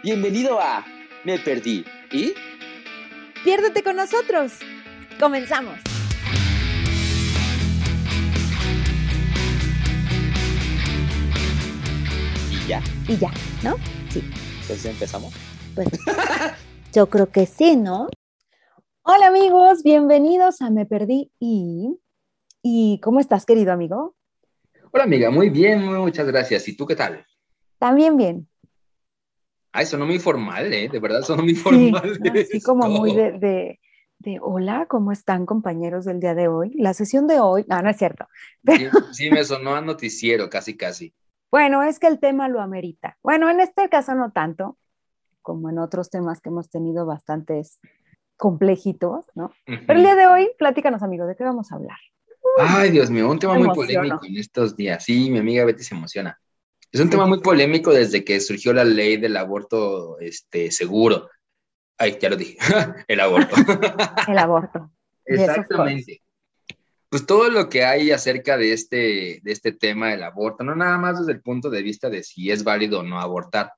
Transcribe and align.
Bienvenido 0.00 0.60
a 0.60 0.86
Me 1.24 1.40
Perdí. 1.40 1.84
¿Y? 2.12 2.32
Piérdete 3.42 3.82
con 3.82 3.96
nosotros. 3.96 4.52
Comenzamos. 5.18 5.80
Y 12.48 12.68
ya. 12.68 12.80
Y 13.08 13.16
ya, 13.16 13.32
¿no? 13.64 13.74
Sí. 14.10 14.22
Entonces 14.60 14.84
empezamos. 14.84 15.34
Pues 15.74 15.88
yo 16.92 17.10
creo 17.10 17.28
que 17.32 17.46
sí, 17.46 17.74
¿no? 17.74 18.08
Hola 19.02 19.26
amigos, 19.26 19.82
bienvenidos 19.82 20.62
a 20.62 20.70
Me 20.70 20.86
Perdí 20.86 21.32
y... 21.40 21.98
¿Y 22.62 23.00
cómo 23.00 23.18
estás, 23.18 23.44
querido 23.44 23.72
amigo? 23.72 24.14
Hola 24.92 25.04
amiga, 25.04 25.30
muy 25.30 25.50
bien, 25.50 25.84
muchas 25.84 26.28
gracias. 26.28 26.68
¿Y 26.68 26.76
tú 26.76 26.86
qué 26.86 26.94
tal? 26.94 27.26
También 27.78 28.16
bien. 28.16 28.48
Ay, 29.72 29.86
sonó 29.86 30.06
muy 30.06 30.18
formal, 30.18 30.72
¿eh? 30.72 30.88
De 30.88 30.98
verdad 30.98 31.22
sonó 31.22 31.42
muy 31.42 31.54
formal. 31.54 32.18
Sí, 32.22 32.38
así 32.38 32.60
como 32.60 32.88
muy 32.88 33.14
de, 33.14 33.32
de, 33.38 33.80
de, 34.18 34.38
hola, 34.40 34.86
¿cómo 34.88 35.12
están 35.12 35.46
compañeros 35.46 36.04
del 36.04 36.20
día 36.20 36.34
de 36.34 36.48
hoy? 36.48 36.72
La 36.74 36.94
sesión 36.94 37.26
de 37.26 37.40
hoy, 37.40 37.64
no, 37.68 37.80
no 37.82 37.90
es 37.90 37.96
cierto. 37.96 38.26
Sí, 38.66 38.86
sí, 39.12 39.30
me 39.30 39.44
sonó 39.44 39.74
a 39.74 39.80
noticiero, 39.80 40.48
casi, 40.48 40.76
casi. 40.76 41.14
Bueno, 41.50 41.82
es 41.82 41.98
que 41.98 42.06
el 42.06 42.18
tema 42.18 42.48
lo 42.48 42.60
amerita. 42.60 43.16
Bueno, 43.22 43.48
en 43.48 43.60
este 43.60 43.88
caso 43.88 44.14
no 44.14 44.32
tanto, 44.32 44.76
como 45.40 45.70
en 45.70 45.78
otros 45.78 46.10
temas 46.10 46.40
que 46.40 46.50
hemos 46.50 46.68
tenido 46.68 47.06
bastantes 47.06 47.80
complejitos, 48.36 49.26
¿no? 49.34 49.52
Pero 49.64 49.98
el 49.98 50.02
día 50.02 50.14
de 50.14 50.26
hoy, 50.26 50.50
platícanos, 50.58 51.02
amigo, 51.02 51.26
¿de 51.26 51.36
qué 51.36 51.44
vamos 51.44 51.72
a 51.72 51.76
hablar? 51.76 51.96
Ay, 52.58 52.90
Dios 52.90 53.10
mío, 53.10 53.30
un 53.30 53.38
tema 53.38 53.54
Me 53.54 53.60
muy 53.60 53.66
emociono. 53.66 54.00
polémico 54.00 54.26
en 54.26 54.36
estos 54.36 54.76
días. 54.76 55.04
Sí, 55.04 55.30
mi 55.30 55.38
amiga 55.38 55.64
Betty 55.64 55.82
se 55.82 55.94
emociona. 55.94 56.38
Es 56.90 57.00
un 57.00 57.10
tema 57.10 57.26
muy 57.26 57.40
polémico 57.40 57.92
desde 57.92 58.24
que 58.24 58.40
surgió 58.40 58.72
la 58.72 58.84
ley 58.84 59.18
del 59.18 59.36
aborto 59.36 60.18
este, 60.20 60.70
seguro. 60.70 61.28
Ay, 61.98 62.18
ya 62.20 62.30
lo 62.30 62.36
dije, 62.36 62.56
el 63.08 63.20
aborto. 63.20 63.56
El 64.28 64.38
aborto. 64.38 64.90
Exactamente. 65.24 66.22
Pues 67.10 67.26
todo 67.26 67.50
lo 67.50 67.68
que 67.68 67.84
hay 67.84 68.10
acerca 68.10 68.56
de 68.56 68.72
este, 68.72 69.40
de 69.42 69.52
este 69.52 69.72
tema 69.72 70.10
del 70.10 70.22
aborto, 70.22 70.62
no 70.62 70.74
nada 70.74 70.98
más 70.98 71.18
desde 71.18 71.32
el 71.32 71.40
punto 71.40 71.70
de 71.70 71.82
vista 71.82 72.10
de 72.10 72.22
si 72.22 72.50
es 72.50 72.64
válido 72.64 73.00
o 73.00 73.02
no 73.02 73.20
abortar, 73.20 73.72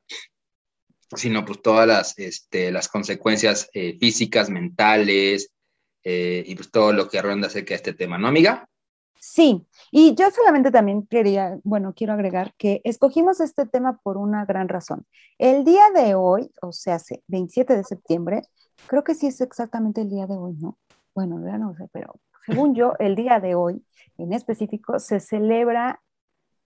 sino 1.14 1.45
pues 1.45 1.62
todas 1.62 1.86
las, 1.86 2.19
este, 2.19 2.70
las 2.72 2.89
consecuencias 2.89 3.69
eh, 3.72 3.97
físicas, 3.98 4.50
mentales, 4.50 5.52
eh, 6.02 6.42
y 6.47 6.55
pues 6.55 6.70
todo 6.70 6.92
lo 6.92 7.08
que 7.08 7.22
ronda 7.22 7.48
acerca 7.48 7.70
de 7.70 7.77
este 7.77 7.95
tema, 7.95 8.19
¿no, 8.19 8.28
amiga? 8.28 8.69
Sí, 9.22 9.66
y 9.90 10.14
yo 10.14 10.30
solamente 10.30 10.70
también 10.70 11.06
quería, 11.06 11.58
bueno, 11.62 11.92
quiero 11.94 12.14
agregar 12.14 12.54
que 12.56 12.80
escogimos 12.84 13.38
este 13.40 13.66
tema 13.66 13.98
por 14.02 14.16
una 14.16 14.46
gran 14.46 14.66
razón. 14.68 15.04
El 15.36 15.62
día 15.64 15.90
de 15.94 16.14
hoy, 16.14 16.50
o 16.62 16.72
sea, 16.72 16.94
hace 16.94 17.22
27 17.27 17.77
de 17.77 17.84
septiembre, 17.84 18.42
creo 18.86 19.04
que 19.04 19.14
sí 19.14 19.27
es 19.27 19.42
exactamente 19.42 20.00
el 20.00 20.08
día 20.08 20.27
de 20.27 20.36
hoy, 20.38 20.54
¿no? 20.58 20.78
Bueno, 21.14 21.38
ya 21.44 21.58
no 21.58 21.74
sé, 21.74 21.86
pero 21.92 22.14
según 22.46 22.74
yo, 22.74 22.94
el 22.98 23.14
día 23.14 23.40
de 23.40 23.54
hoy 23.54 23.84
en 24.16 24.32
específico 24.32 24.98
se 24.98 25.20
celebra, 25.20 26.00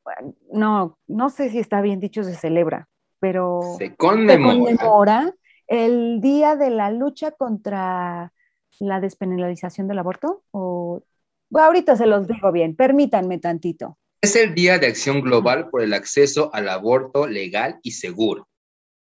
bueno, 0.05 0.35
no, 0.53 0.99
no 1.09 1.31
sé 1.31 1.51
si 1.51 1.59
está 1.59 1.81
bien 1.81 1.99
dicho 1.99 2.23
se 2.23 2.37
celebra, 2.37 2.89
pero 3.19 3.63
Se 3.79 3.89
se 3.89 3.97
conmemora. 3.97 4.55
conmemora 4.55 5.35
el 5.67 6.21
día 6.21 6.55
de 6.55 6.71
la 6.71 6.93
lucha 6.93 7.33
contra 7.33 8.33
la 8.79 9.01
despenalización 9.01 9.89
del 9.89 9.99
aborto 9.99 10.45
o 10.53 11.03
bueno, 11.49 11.67
ahorita 11.67 11.97
se 11.97 12.07
los 12.07 12.27
digo 12.27 12.53
bien, 12.53 12.77
permítanme 12.77 13.39
tantito. 13.39 13.99
Es 14.21 14.37
el 14.37 14.55
Día 14.55 14.79
de 14.79 14.87
Acción 14.87 15.21
Global 15.21 15.69
por 15.69 15.83
el 15.83 15.93
acceso 15.93 16.51
al 16.55 16.69
aborto 16.69 17.27
legal 17.27 17.79
y 17.83 17.91
seguro. 17.93 18.49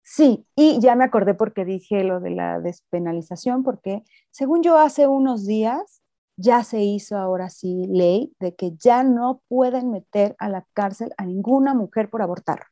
Sí, 0.02 0.46
y 0.54 0.78
ya 0.80 0.94
me 0.96 1.04
acordé 1.04 1.32
porque 1.32 1.64
dije 1.64 2.04
lo 2.04 2.20
de 2.20 2.30
la 2.30 2.60
despenalización, 2.60 3.62
porque 3.62 4.02
según 4.30 4.62
yo 4.62 4.78
hace 4.78 5.06
unos 5.06 5.46
días 5.46 6.02
ya 6.36 6.62
se 6.62 6.82
hizo 6.82 7.16
ahora 7.16 7.48
sí 7.48 7.86
ley 7.88 8.34
de 8.38 8.54
que 8.54 8.72
ya 8.76 9.02
no 9.02 9.40
pueden 9.48 9.90
meter 9.90 10.36
a 10.38 10.48
la 10.48 10.66
cárcel 10.74 11.14
a 11.16 11.24
ninguna 11.24 11.72
mujer 11.72 12.10
por 12.10 12.20
abortar. 12.20 12.66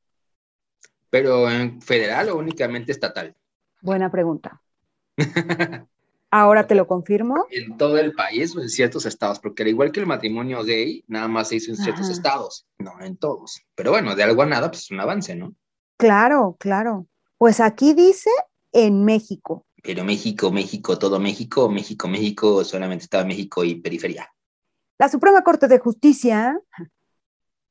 Pero 1.08 1.50
en 1.50 1.80
federal 1.80 2.28
o 2.28 2.36
únicamente 2.36 2.92
estatal. 2.92 3.34
Buena 3.80 4.10
pregunta. 4.10 4.60
Ahora 6.34 6.66
te 6.66 6.74
lo 6.74 6.86
confirmo. 6.86 7.46
en 7.50 7.76
todo 7.76 7.98
el 7.98 8.14
país 8.14 8.56
o 8.56 8.62
en 8.62 8.70
ciertos 8.70 9.04
estados, 9.04 9.38
porque 9.38 9.64
al 9.64 9.68
igual 9.68 9.92
que 9.92 10.00
el 10.00 10.06
matrimonio 10.06 10.64
gay, 10.64 11.04
nada 11.06 11.28
más 11.28 11.48
se 11.48 11.56
hizo 11.56 11.70
en 11.72 11.76
ciertos 11.76 12.06
Ajá. 12.06 12.12
estados, 12.12 12.66
no 12.78 12.98
en 13.02 13.18
todos. 13.18 13.60
Pero 13.74 13.90
bueno, 13.90 14.16
de 14.16 14.22
algo 14.22 14.40
a 14.40 14.46
nada, 14.46 14.70
pues 14.70 14.84
es 14.84 14.90
un 14.90 15.00
avance, 15.00 15.36
¿no? 15.36 15.54
Claro, 15.98 16.56
claro. 16.58 17.06
Pues 17.36 17.60
aquí 17.60 17.92
dice 17.92 18.30
en 18.72 19.04
México. 19.04 19.66
Pero 19.82 20.04
México, 20.04 20.50
México, 20.50 20.98
todo 20.98 21.20
México, 21.20 21.68
México, 21.68 22.08
México, 22.08 22.64
solamente 22.64 23.04
estaba 23.04 23.24
México 23.26 23.62
y 23.62 23.74
periferia. 23.74 24.32
La 24.98 25.10
Suprema 25.10 25.42
Corte 25.44 25.68
de 25.68 25.78
Justicia 25.80 26.58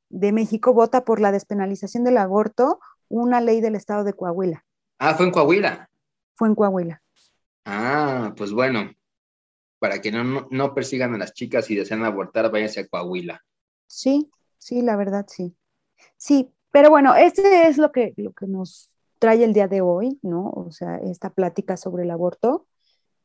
de 0.08 0.30
México 0.30 0.72
vota 0.72 1.04
por 1.04 1.18
la 1.18 1.32
despenalización 1.32 2.04
del 2.04 2.18
aborto, 2.18 2.78
una 3.08 3.40
ley 3.40 3.60
del 3.60 3.74
estado 3.74 4.04
de 4.04 4.12
Coahuila. 4.12 4.64
Ah, 5.00 5.14
fue 5.14 5.26
en 5.26 5.32
Coahuila. 5.32 5.90
Fue 6.36 6.46
en 6.46 6.54
Coahuila. 6.54 7.02
Ah, 7.64 8.34
pues 8.36 8.52
bueno, 8.52 8.92
para 9.78 10.00
que 10.00 10.12
no, 10.12 10.24
no, 10.24 10.48
no 10.50 10.74
persigan 10.74 11.14
a 11.14 11.18
las 11.18 11.32
chicas 11.34 11.70
y 11.70 11.76
desean 11.76 12.04
abortar, 12.04 12.50
váyanse 12.50 12.80
a 12.80 12.88
Coahuila. 12.88 13.42
Sí, 13.86 14.30
sí, 14.58 14.82
la 14.82 14.96
verdad, 14.96 15.26
sí. 15.28 15.56
Sí, 16.16 16.52
pero 16.70 16.90
bueno, 16.90 17.14
este 17.14 17.68
es 17.68 17.78
lo 17.78 17.92
que, 17.92 18.14
lo 18.16 18.32
que 18.32 18.46
nos 18.46 18.90
trae 19.18 19.44
el 19.44 19.52
día 19.52 19.68
de 19.68 19.80
hoy, 19.80 20.18
¿no? 20.22 20.50
O 20.50 20.70
sea, 20.72 20.96
esta 20.98 21.30
plática 21.30 21.76
sobre 21.76 22.04
el 22.04 22.10
aborto. 22.10 22.66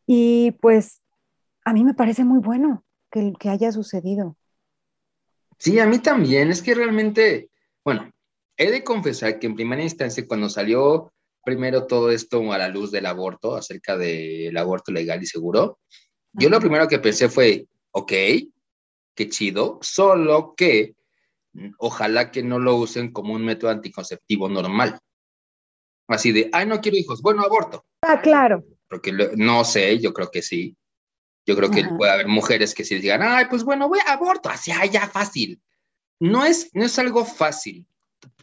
Y 0.06 0.52
pues 0.62 1.02
a 1.64 1.74
mí 1.74 1.84
me 1.84 1.94
parece 1.94 2.24
muy 2.24 2.40
bueno 2.40 2.84
que, 3.09 3.34
que 3.40 3.50
haya 3.50 3.72
sucedido. 3.72 4.38
Sí, 5.58 5.80
a 5.80 5.86
mí 5.88 6.00
también. 6.00 6.50
Es 6.50 6.62
que 6.62 6.75
realmente, 6.75 7.50
bueno, 7.84 8.12
he 8.58 8.72
de 8.72 8.84
confesar 8.84 9.40
que 9.40 9.48
en 9.48 9.56
primera 9.56 9.81
instancia, 9.81 10.28
cuando 10.28 10.50
salió 10.50 11.14
primero 11.47 11.88
todo 11.88 12.12
esto 12.12 12.52
a 12.52 12.58
la 12.58 12.68
luz 12.68 12.91
del 12.91 13.06
aborto, 13.06 13.56
acerca 13.56 13.96
del 13.96 14.58
aborto 14.58 14.91
legal 14.91 15.24
y 15.24 15.25
seguro, 15.25 15.80
yo 16.34 16.50
lo 16.50 16.59
primero 16.59 16.90
que 16.90 17.00
pensé 17.00 17.30
fue, 17.30 17.66
ok, 17.91 18.12
qué 19.16 19.30
chido, 19.30 19.80
solo 19.81 20.56
que 20.57 20.96
ojalá 21.78 22.31
que 22.31 22.44
no 22.44 22.59
lo 22.59 22.75
usen 22.75 23.13
como 23.13 23.34
un 23.34 23.46
método 23.46 23.72
anticonceptivo 23.72 24.50
normal. 24.50 25.00
Así 26.09 26.34
de, 26.34 26.50
ay, 26.52 26.66
no 26.66 26.81
quiero 26.81 26.97
hijos, 26.97 27.22
bueno, 27.22 27.44
aborto. 27.44 27.86
Ah, 28.02 28.19
claro. 28.19 28.66
Porque 28.90 29.13
lo- 29.13 29.31
no 29.38 29.63
sé, 29.63 30.00
yo 30.00 30.12
creo 30.12 30.30
que 30.30 30.41
sí. 30.41 30.75
Yo 31.46 31.56
creo 31.56 31.72
que 31.72 31.80
Ajá. 31.80 31.96
puede 31.97 32.12
haber 32.12 32.28
mujeres 32.28 32.75
que 32.75 32.84
sí 32.84 33.00
digan, 33.00 33.22
ay, 33.24 33.46
pues 33.50 33.63
bueno, 33.63 33.88
voy 33.88 34.00
a 34.06 34.12
aborto, 34.12 34.50
así, 34.50 34.72
ay, 34.72 34.90
ya 34.90 35.07
fácil. 35.07 35.62
No 36.19 36.44
es, 36.44 36.72
no 36.74 36.84
es 36.84 37.00
algo 37.00 37.24
fácil. 37.24 37.88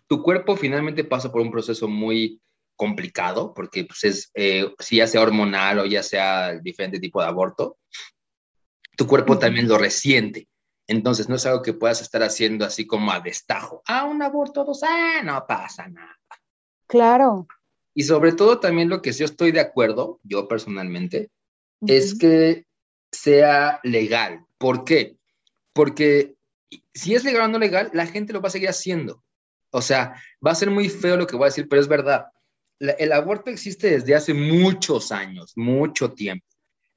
Tu 0.06 0.22
cuerpo 0.22 0.56
finalmente 0.56 1.04
pasa 1.04 1.30
por 1.30 1.42
un 1.42 1.50
proceso 1.50 1.86
muy 1.86 2.40
complicado, 2.76 3.54
porque 3.54 3.84
pues 3.84 4.04
es, 4.04 4.30
eh, 4.34 4.72
si 4.78 4.96
ya 4.96 5.06
sea 5.06 5.22
hormonal 5.22 5.80
o 5.80 5.86
ya 5.86 6.02
sea 6.02 6.58
diferente 6.58 7.00
tipo 7.00 7.20
de 7.20 7.28
aborto, 7.28 7.78
tu 8.96 9.06
cuerpo 9.06 9.38
también 9.38 9.68
lo 9.68 9.78
resiente. 9.78 10.48
Entonces 10.86 11.28
no 11.28 11.36
es 11.36 11.46
algo 11.46 11.62
que 11.62 11.72
puedas 11.72 12.02
estar 12.02 12.22
haciendo 12.22 12.64
así 12.64 12.86
como 12.86 13.10
a 13.10 13.20
destajo. 13.20 13.82
Ah, 13.86 14.04
un 14.04 14.22
aborto, 14.22 14.64
dos, 14.64 14.82
ah, 14.82 15.22
no 15.24 15.44
pasa 15.46 15.88
nada. 15.88 16.18
Claro. 16.86 17.46
Y 17.94 18.02
sobre 18.02 18.32
todo 18.32 18.60
también 18.60 18.88
lo 18.88 19.00
que 19.00 19.12
sí 19.12 19.24
estoy 19.24 19.52
de 19.52 19.60
acuerdo, 19.60 20.20
yo 20.22 20.48
personalmente, 20.48 21.30
es 21.86 22.18
que 22.18 22.66
sea 23.12 23.80
legal. 23.82 24.44
¿Por 24.58 24.84
qué? 24.84 25.16
Porque 25.72 26.34
si 26.92 27.14
es 27.14 27.24
legal 27.24 27.42
o 27.42 27.48
no 27.48 27.58
legal, 27.58 27.90
la 27.92 28.06
gente 28.06 28.32
lo 28.32 28.40
va 28.40 28.48
a 28.48 28.52
seguir 28.52 28.68
haciendo. 28.68 29.22
O 29.70 29.80
sea, 29.80 30.20
va 30.44 30.52
a 30.52 30.56
ser 30.56 30.70
muy 30.70 30.88
feo 30.88 31.16
lo 31.16 31.26
que 31.26 31.36
voy 31.36 31.44
a 31.44 31.48
decir, 31.48 31.68
pero 31.68 31.80
es 31.80 31.88
verdad. 31.88 32.26
La- 32.84 32.92
el 32.92 33.12
aborto 33.12 33.50
existe 33.50 33.90
desde 33.90 34.14
hace 34.14 34.34
muchos 34.34 35.10
años, 35.12 35.52
mucho 35.56 36.12
tiempo. 36.12 36.46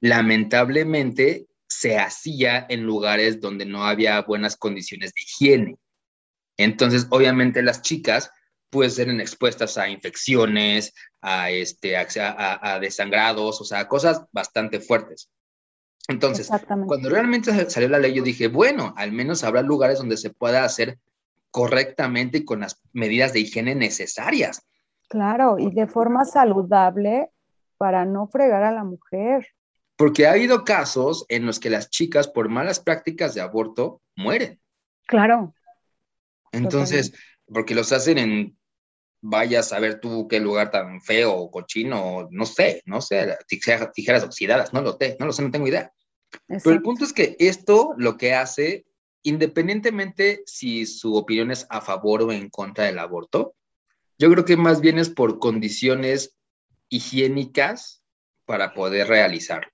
Lamentablemente 0.00 1.46
se 1.66 1.98
hacía 1.98 2.66
en 2.68 2.82
lugares 2.84 3.40
donde 3.40 3.64
no 3.66 3.84
había 3.84 4.20
buenas 4.22 4.56
condiciones 4.56 5.12
de 5.14 5.20
higiene. 5.20 5.76
Entonces, 6.56 7.06
obviamente 7.10 7.62
las 7.62 7.82
chicas 7.82 8.30
pues 8.70 8.98
eran 8.98 9.18
expuestas 9.20 9.78
a 9.78 9.88
infecciones, 9.88 10.92
a, 11.22 11.50
este, 11.50 11.96
a, 11.96 12.06
a- 12.18 12.74
a 12.74 12.80
desangrados, 12.80 13.60
o 13.62 13.64
sea, 13.64 13.88
cosas 13.88 14.22
bastante 14.30 14.78
fuertes. 14.80 15.30
Entonces, 16.06 16.48
cuando 16.86 17.08
realmente 17.08 17.50
sa- 17.50 17.70
salió 17.70 17.88
la 17.88 17.98
ley, 17.98 18.12
yo 18.14 18.22
dije, 18.22 18.48
bueno, 18.48 18.92
al 18.98 19.12
menos 19.12 19.42
habrá 19.42 19.62
lugares 19.62 19.98
donde 19.98 20.18
se 20.18 20.28
pueda 20.30 20.64
hacer 20.64 20.98
correctamente 21.50 22.38
y 22.38 22.44
con 22.44 22.60
las 22.60 22.78
medidas 22.92 23.32
de 23.32 23.40
higiene 23.40 23.74
necesarias. 23.74 24.62
Claro, 25.08 25.58
y 25.58 25.70
de 25.70 25.86
forma 25.86 26.24
saludable 26.24 27.30
para 27.76 28.04
no 28.04 28.28
fregar 28.28 28.62
a 28.62 28.72
la 28.72 28.84
mujer. 28.84 29.48
Porque 29.96 30.26
ha 30.26 30.32
habido 30.32 30.64
casos 30.64 31.24
en 31.28 31.46
los 31.46 31.58
que 31.58 31.70
las 31.70 31.90
chicas, 31.90 32.28
por 32.28 32.48
malas 32.48 32.80
prácticas 32.80 33.34
de 33.34 33.40
aborto, 33.40 34.02
mueren. 34.16 34.60
Claro. 35.06 35.54
Entonces, 36.52 37.12
porque 37.46 37.74
los 37.74 37.92
hacen 37.92 38.18
en 38.18 38.58
vayas 39.20 39.72
a 39.72 39.80
ver 39.80 40.00
tú 40.00 40.28
qué 40.28 40.38
lugar 40.40 40.70
tan 40.70 41.00
feo 41.00 41.34
o 41.34 41.50
cochino, 41.50 42.28
no 42.30 42.46
sé, 42.46 42.82
no 42.86 43.00
sé, 43.00 43.36
tijeras 43.48 44.22
oxidadas, 44.22 44.72
no 44.72 44.80
lo 44.80 44.96
sé, 44.96 45.16
no 45.18 45.26
lo 45.26 45.32
sé, 45.32 45.42
no 45.42 45.50
tengo 45.50 45.66
idea. 45.66 45.92
Pero 46.46 46.70
el 46.70 46.82
punto 46.82 47.04
es 47.04 47.12
que 47.12 47.36
esto 47.38 47.94
lo 47.96 48.16
que 48.16 48.34
hace, 48.34 48.86
independientemente 49.22 50.42
si 50.46 50.86
su 50.86 51.16
opinión 51.16 51.50
es 51.50 51.66
a 51.70 51.80
favor 51.80 52.22
o 52.22 52.32
en 52.32 52.48
contra 52.50 52.84
del 52.84 52.98
aborto, 52.98 53.54
yo 54.18 54.30
creo 54.30 54.44
que 54.44 54.56
más 54.56 54.80
bien 54.80 54.98
es 54.98 55.10
por 55.10 55.38
condiciones 55.38 56.36
higiénicas 56.88 58.02
para 58.44 58.74
poder 58.74 59.08
realizarlo. 59.08 59.70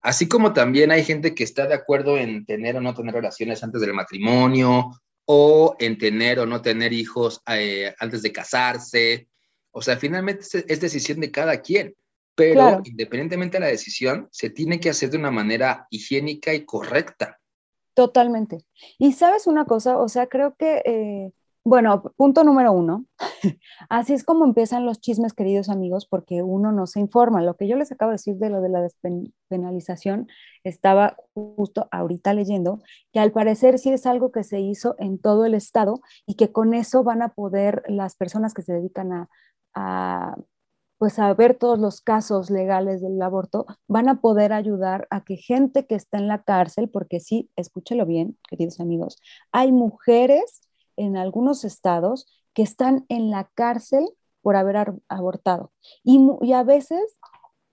Así 0.00 0.28
como 0.28 0.52
también 0.52 0.90
hay 0.90 1.04
gente 1.04 1.34
que 1.34 1.44
está 1.44 1.66
de 1.66 1.74
acuerdo 1.74 2.16
en 2.16 2.46
tener 2.46 2.76
o 2.76 2.80
no 2.80 2.94
tener 2.94 3.14
relaciones 3.14 3.62
antes 3.62 3.80
del 3.80 3.94
matrimonio, 3.94 4.90
o 5.30 5.76
en 5.78 5.98
tener 5.98 6.38
o 6.40 6.46
no 6.46 6.62
tener 6.62 6.94
hijos 6.94 7.42
eh, 7.46 7.94
antes 7.98 8.22
de 8.22 8.32
casarse. 8.32 9.28
O 9.72 9.82
sea, 9.82 9.98
finalmente 9.98 10.42
es, 10.66 10.80
decisión 10.80 11.20
de 11.20 11.30
cada 11.30 11.60
quien, 11.60 11.94
pero 12.34 12.80
independientemente 12.82 13.58
de 13.58 13.60
la 13.60 13.66
decisión, 13.66 14.28
se 14.32 14.48
tiene 14.48 14.80
que 14.80 14.88
hacer 14.88 15.10
de 15.10 15.18
una 15.18 15.30
manera 15.30 15.86
higiénica 15.90 16.54
y 16.54 16.64
correcta. 16.64 17.38
Totalmente. 17.92 18.64
Y 18.98 19.12
sabes 19.12 19.46
una 19.46 19.66
cosa, 19.66 19.98
o 19.98 20.08
sea, 20.08 20.28
creo 20.28 20.54
que 20.56 20.80
eh, 20.86 21.32
bueno, 21.68 22.02
punto 22.16 22.44
número 22.44 22.72
uno. 22.72 23.04
Así 23.90 24.14
es 24.14 24.24
como 24.24 24.44
empiezan 24.44 24.86
los 24.86 25.00
chismes, 25.00 25.34
queridos 25.34 25.68
amigos, 25.68 26.06
porque 26.06 26.42
uno 26.42 26.72
no 26.72 26.86
se 26.86 27.00
informa. 27.00 27.42
Lo 27.42 27.56
que 27.56 27.68
yo 27.68 27.76
les 27.76 27.92
acabo 27.92 28.10
de 28.10 28.14
decir 28.14 28.36
de 28.36 28.48
lo 28.48 28.62
de 28.62 28.70
la 28.70 28.80
despenalización, 28.80 30.28
estaba 30.64 31.16
justo 31.34 31.86
ahorita 31.90 32.32
leyendo 32.32 32.80
que 33.12 33.20
al 33.20 33.32
parecer 33.32 33.78
sí 33.78 33.90
es 33.90 34.06
algo 34.06 34.32
que 34.32 34.44
se 34.44 34.60
hizo 34.60 34.96
en 34.98 35.18
todo 35.18 35.44
el 35.44 35.54
estado 35.54 36.00
y 36.26 36.36
que 36.36 36.52
con 36.52 36.72
eso 36.72 37.04
van 37.04 37.20
a 37.22 37.34
poder 37.34 37.82
las 37.88 38.16
personas 38.16 38.54
que 38.54 38.62
se 38.62 38.72
dedican 38.72 39.12
a, 39.12 39.28
a 39.74 40.36
pues 40.98 41.18
a 41.18 41.32
ver 41.34 41.54
todos 41.54 41.78
los 41.78 42.00
casos 42.00 42.50
legales 42.50 43.00
del 43.02 43.20
aborto, 43.22 43.66
van 43.86 44.08
a 44.08 44.20
poder 44.20 44.52
ayudar 44.52 45.06
a 45.10 45.22
que 45.24 45.36
gente 45.36 45.86
que 45.86 45.94
está 45.94 46.18
en 46.18 46.26
la 46.28 46.42
cárcel, 46.42 46.88
porque 46.90 47.20
sí, 47.20 47.50
escúchelo 47.56 48.04
bien, 48.04 48.36
queridos 48.48 48.80
amigos, 48.80 49.18
hay 49.52 49.70
mujeres 49.70 50.67
en 50.98 51.16
algunos 51.16 51.64
estados 51.64 52.26
que 52.52 52.62
están 52.62 53.06
en 53.08 53.30
la 53.30 53.50
cárcel 53.54 54.08
por 54.42 54.56
haber 54.56 54.94
abortado. 55.08 55.72
Y, 56.02 56.20
y, 56.42 56.52
a 56.52 56.62
veces, 56.62 57.18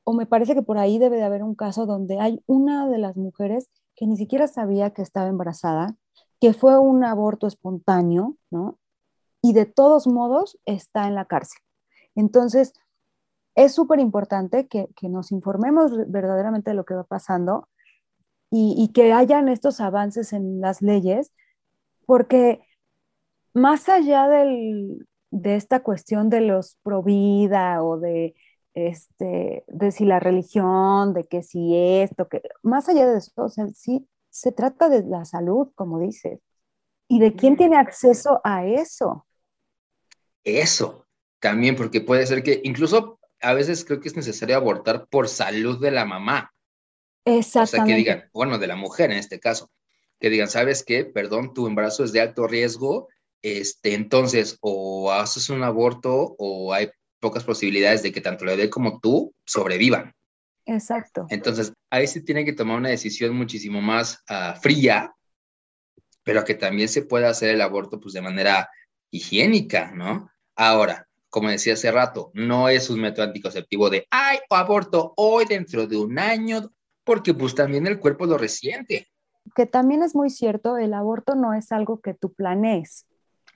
o 0.04 0.14
me 0.14 0.26
parece 0.26 0.56
que 0.56 0.62
por 0.62 0.78
ahí 0.78 0.98
debe 0.98 1.18
de 1.18 1.24
haber 1.24 1.44
un 1.44 1.56
caso 1.56 1.86
donde 1.86 2.20
hay 2.20 2.42
una 2.46 2.88
de 2.88 2.98
las 2.98 3.16
mujeres 3.16 3.70
que 3.96 4.08
ni 4.08 4.18
siquiera 4.18 4.48
sabía 4.48 4.92
que 4.92 5.02
estaba 5.02 5.28
embarazada, 5.28 5.96
que 6.40 6.54
fue 6.54 6.78
un 6.78 7.04
aborto 7.04 7.48
espontáneo, 7.48 8.36
¿no? 8.52 8.78
Y 9.42 9.54
de 9.54 9.66
todos 9.66 10.08
modos 10.08 10.60
está 10.66 11.08
en 11.08 11.16
la 11.16 11.26
cárcel. 11.26 11.62
Entonces, 12.16 12.74
es 13.56 13.74
súper 13.74 14.00
importante 14.00 14.68
que, 14.68 14.90
que, 14.96 15.08
nos 15.08 15.32
informemos 15.32 15.92
verdaderamente 16.10 16.72
de 16.72 16.76
lo 16.76 16.86
que 16.86 16.96
va 16.96 17.06
pasando 17.06 17.70
y, 18.52 18.76
y 18.78 18.92
que 18.92 19.14
hayan 19.14 19.48
estos 19.48 19.80
avances 19.80 20.34
en 20.34 20.60
las 20.62 20.82
leyes, 20.82 21.32
porque 22.06 22.62
más 23.56 23.90
allá 23.90 24.28
de 24.28 25.56
esta 25.56 25.82
cuestión 25.82 26.30
de 26.30 26.42
los 26.42 26.78
pro 26.84 27.02
vida 27.02 27.82
o 27.82 27.98
de, 27.98 28.36
este, 28.74 29.64
de 29.68 29.92
si 29.92 30.06
la 30.06 30.20
religión, 30.20 31.14
de 31.14 31.24
que 31.24 31.42
si 31.42 31.76
esto, 31.76 32.28
que 32.28 32.42
más 32.62 32.90
allá 32.90 33.08
de 33.08 33.18
eso, 33.18 33.32
o 33.38 33.50
sea, 33.50 33.68
sí 33.70 34.08
se 34.30 34.52
trata 34.52 34.90
de 34.90 35.04
la 35.04 35.24
salud, 35.24 35.70
como 35.76 36.00
dices, 36.00 36.42
y 37.08 37.20
de 37.20 37.34
quién 37.34 37.56
tiene 37.56 37.78
acceso 37.78 38.42
a 38.44 38.66
eso. 38.66 39.26
Eso, 40.44 41.08
también, 41.40 41.78
porque 41.78 42.02
puede 42.02 42.28
ser 42.28 42.44
que 42.44 42.60
incluso 42.66 43.20
a 43.40 43.54
veces 43.54 43.86
creo 43.86 44.02
que 44.02 44.10
es 44.10 44.18
necesario 44.18 44.58
abortar 44.58 45.08
por 45.08 45.30
salud 45.30 45.80
de 45.80 45.92
la 45.92 46.04
mamá. 46.04 46.52
Exactamente. 47.24 47.76
O 47.76 47.78
sea, 47.78 47.86
que 47.86 47.96
digan, 47.96 48.30
bueno, 48.34 48.58
de 48.58 48.68
la 48.68 48.76
mujer 48.76 49.12
en 49.12 49.18
este 49.18 49.40
caso, 49.40 49.72
que 50.20 50.30
digan, 50.30 50.50
¿sabes 50.50 50.84
qué? 50.84 51.06
Perdón, 51.06 51.54
tu 51.54 51.68
embarazo 51.68 52.04
es 52.04 52.12
de 52.12 52.20
alto 52.20 52.48
riesgo, 52.48 53.08
este, 53.46 53.94
entonces, 53.94 54.58
o 54.60 55.12
haces 55.12 55.52
un 55.52 55.62
aborto 55.62 56.36
o 56.40 56.74
hay 56.74 56.90
pocas 57.20 57.44
posibilidades 57.44 58.02
de 58.02 58.12
que 58.12 58.20
tanto 58.20 58.44
la 58.44 58.54
bebé 58.54 58.72
como 58.72 59.00
tú 59.00 59.36
sobrevivan. 59.46 60.14
Exacto. 60.66 61.28
Entonces, 61.30 61.72
ahí 61.92 62.08
se 62.08 62.22
tiene 62.22 62.44
que 62.44 62.54
tomar 62.54 62.80
una 62.80 62.90
decisión 62.90 63.36
muchísimo 63.36 63.82
más 63.82 64.24
ah, 64.28 64.58
fría, 64.60 65.14
pero 66.24 66.44
que 66.44 66.56
también 66.56 66.90
se 66.90 67.04
pueda 67.04 67.30
hacer 67.30 67.52
el 67.52 67.62
aborto 67.62 68.00
pues 68.00 68.16
de 68.16 68.22
manera 68.24 68.68
higiénica, 69.12 69.92
¿no? 69.92 70.28
Ahora, 70.56 71.08
como 71.30 71.50
decía 71.50 71.74
hace 71.74 71.92
rato, 71.92 72.32
no 72.34 72.68
es 72.68 72.90
un 72.90 73.00
método 73.00 73.28
anticonceptivo 73.28 73.92
de, 73.92 74.08
ay, 74.10 74.40
aborto 74.50 75.14
hoy 75.18 75.46
dentro 75.46 75.86
de 75.86 75.98
un 75.98 76.18
año, 76.18 76.72
porque 77.04 77.36
pues 77.36 77.54
también 77.54 77.86
el 77.86 78.00
cuerpo 78.00 78.26
lo 78.26 78.40
resiente. 78.40 79.08
Que 79.56 79.68
también 79.68 80.02
es 80.02 80.16
muy 80.16 80.32
cierto, 80.32 80.78
el 80.78 80.96
aborto 80.96 81.36
no 81.36 81.54
es 81.54 81.72
algo 81.72 82.00
que 82.02 82.16
tú 82.16 82.34
planees. 82.34 83.06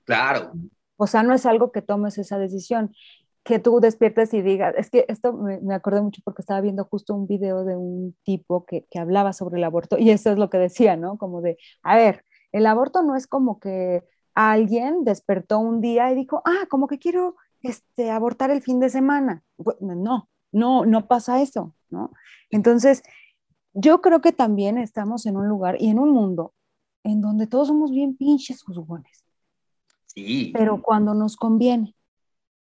Claro. 0.10 0.54
O 0.98 1.06
sea, 1.06 1.22
no 1.22 1.36
es 1.36 1.46
algo 1.46 1.72
que 1.72 1.84
tomes 1.84 2.18
esa 2.18 2.40
decisión, 2.40 2.96
que 3.44 3.60
tú 3.60 3.80
despiertes 3.80 4.34
y 4.34 4.42
digas, 4.42 4.74
es 4.76 4.90
que 4.90 5.06
esto 5.08 5.34
me, 5.34 5.74
acordé 5.76 6.02
mucho 6.02 6.22
porque 6.26 6.42
estaba 6.42 6.62
viendo 6.62 6.84
justo 6.86 7.14
un 7.14 7.28
video 7.28 7.64
de 7.64 7.78
un 7.78 8.16
tipo 8.24 8.66
que, 8.66 8.88
que 8.90 8.98
hablaba 8.98 9.34
sobre 9.34 9.60
el 9.60 9.64
aborto 9.64 10.00
y 10.00 10.10
eso 10.10 10.32
es 10.32 10.40
lo 10.40 10.50
que 10.50 10.58
decía, 10.58 10.98
¿no? 10.98 11.20
Como 11.20 11.42
de, 11.42 11.58
a 11.84 11.96
ver, 11.96 12.26
el 12.52 12.66
aborto 12.66 13.04
no 13.04 13.16
es 13.16 13.28
como 13.28 13.60
que 13.60 14.04
alguien 14.34 15.04
despertó 15.04 15.60
un 15.60 15.80
día 15.80 16.12
y 16.12 16.16
dijo, 16.16 16.42
ah, 16.44 16.66
como 16.72 16.88
que 16.88 16.98
quiero 16.98 17.36
este, 17.62 18.10
abortar 18.10 18.50
el 18.50 18.64
fin 18.64 18.80
de 18.80 18.90
semana. 18.90 19.44
No, 19.80 20.28
no, 20.52 20.86
no 20.86 21.08
pasa 21.08 21.40
eso, 21.40 21.76
¿no? 21.92 22.14
Entonces, 22.50 23.04
yo 23.74 24.02
creo 24.02 24.22
que 24.22 24.32
también 24.32 24.80
estamos 24.80 25.28
en 25.28 25.38
un 25.38 25.48
lugar 25.48 25.78
y 25.80 25.90
en 25.90 26.00
un 26.00 26.10
mundo 26.10 26.56
en 27.04 27.22
donde 27.22 27.46
todos 27.46 27.68
somos 27.68 27.92
bien 27.92 28.18
pinches 28.18 28.64
juzgones. 28.64 29.29
Sí. 30.14 30.52
Pero 30.54 30.82
cuando 30.82 31.14
nos 31.14 31.36
conviene. 31.36 31.96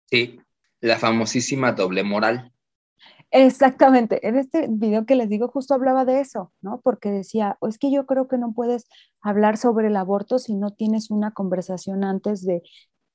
Sí, 0.06 0.40
la 0.82 0.98
famosísima 0.98 1.72
doble 1.72 2.04
moral. 2.04 2.52
Exactamente. 3.32 4.28
En 4.28 4.38
este 4.38 4.68
video 4.70 5.08
que 5.08 5.16
les 5.16 5.28
digo 5.28 5.48
justo 5.48 5.74
hablaba 5.74 6.06
de 6.06 6.20
eso, 6.20 6.54
¿no? 6.62 6.82
Porque 6.82 7.10
decía, 7.10 7.58
es 7.68 7.80
que 7.80 7.92
yo 7.92 8.06
creo 8.06 8.28
que 8.28 8.38
no 8.38 8.54
puedes 8.54 8.88
hablar 9.22 9.58
sobre 9.58 9.88
el 9.88 9.96
aborto 9.96 10.38
si 10.38 10.54
no 10.56 10.72
tienes 10.72 11.10
una 11.10 11.32
conversación 11.32 12.04
antes 12.04 12.46
de 12.46 12.62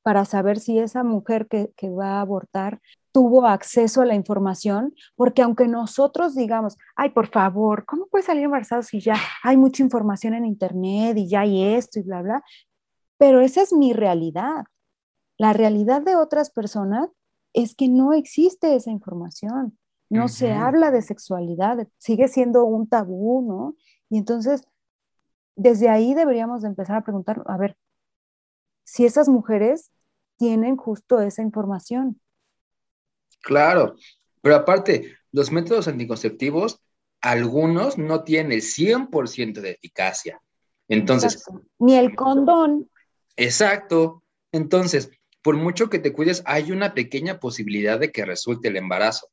para 0.03 0.25
saber 0.25 0.59
si 0.59 0.79
esa 0.79 1.05
mujer 1.05 1.47
que, 1.47 1.71
que 1.77 1.91
va 1.91 2.19
a 2.19 2.21
abortar 2.21 2.81
tuvo 3.13 3.47
acceso 3.47 4.01
a 4.01 4.07
la 4.07 4.15
información, 4.15 4.95
porque 5.17 5.43
aunque 5.43 5.69
nosotros 5.69 6.35
digamos, 6.35 6.77
ay, 6.97 7.11
por 7.11 7.29
favor, 7.29 7.85
¿cómo 7.85 8.07
puede 8.07 8.25
salir 8.25 8.45
embarazado 8.45 8.83
si 8.83 9.01
ya 9.01 9.17
hay 9.43 9.57
mucha 9.57 9.83
información 9.83 10.35
en 10.35 10.47
internet 10.47 11.17
y 11.17 11.29
ya 11.29 11.41
hay 11.41 11.63
esto 11.75 11.99
y 12.01 12.03
bla, 12.03 12.23
bla? 12.23 12.43
Pero 13.19 13.41
esa 13.41 13.63
es 13.63 13.73
mi 13.73 13.93
realidad. 13.93 14.65
La 15.37 15.53
realidad 15.53 16.03
de 16.03 16.17
otras 16.17 16.51
personas 16.51 17.11
es 17.53 17.75
que 17.75 17.89
no 17.89 18.13
existe 18.13 18.75
esa 18.75 18.91
información, 18.91 19.79
no 20.11 20.29
se 20.29 20.53
habla 20.53 20.91
de 20.91 21.03
sexualidad, 21.03 21.87
sigue 21.99 22.29
siendo 22.29 22.65
un 22.65 22.89
tabú, 22.89 23.43
¿no? 23.47 23.77
Y 24.09 24.17
entonces, 24.17 24.67
desde 25.55 25.91
ahí 25.91 26.15
deberíamos 26.15 26.63
de 26.63 26.69
empezar 26.69 26.97
a 26.97 27.03
preguntar, 27.03 27.43
a 27.47 27.59
ver, 27.59 27.77
si 28.85 29.05
esas 29.05 29.29
mujeres 29.29 29.91
tienen 30.39 30.77
justo 30.77 31.21
esa 31.21 31.43
información. 31.43 32.21
Claro, 33.43 33.97
pero 34.41 34.57
aparte, 34.57 35.17
los 35.31 35.53
métodos 35.53 35.89
anticonceptivos, 35.89 36.81
algunos 37.21 37.99
no 37.99 38.25
tienen 38.25 38.53
el 38.53 38.63
100% 38.63 39.61
de 39.61 39.73
eficacia. 39.73 40.41
Entonces, 40.89 41.45
ni 41.79 41.97
el 41.97 42.15
condón 42.15 42.89
Exacto. 43.39 44.25
Entonces, 44.53 45.11
por 45.43 45.57
mucho 45.57 45.89
que 45.89 46.01
te 46.01 46.13
cuides, 46.13 46.43
hay 46.45 46.73
una 46.73 46.93
pequeña 46.93 47.39
posibilidad 47.39 47.99
de 47.99 48.13
que 48.13 48.27
resulte 48.27 48.69
el 48.69 48.77
embarazo, 48.77 49.29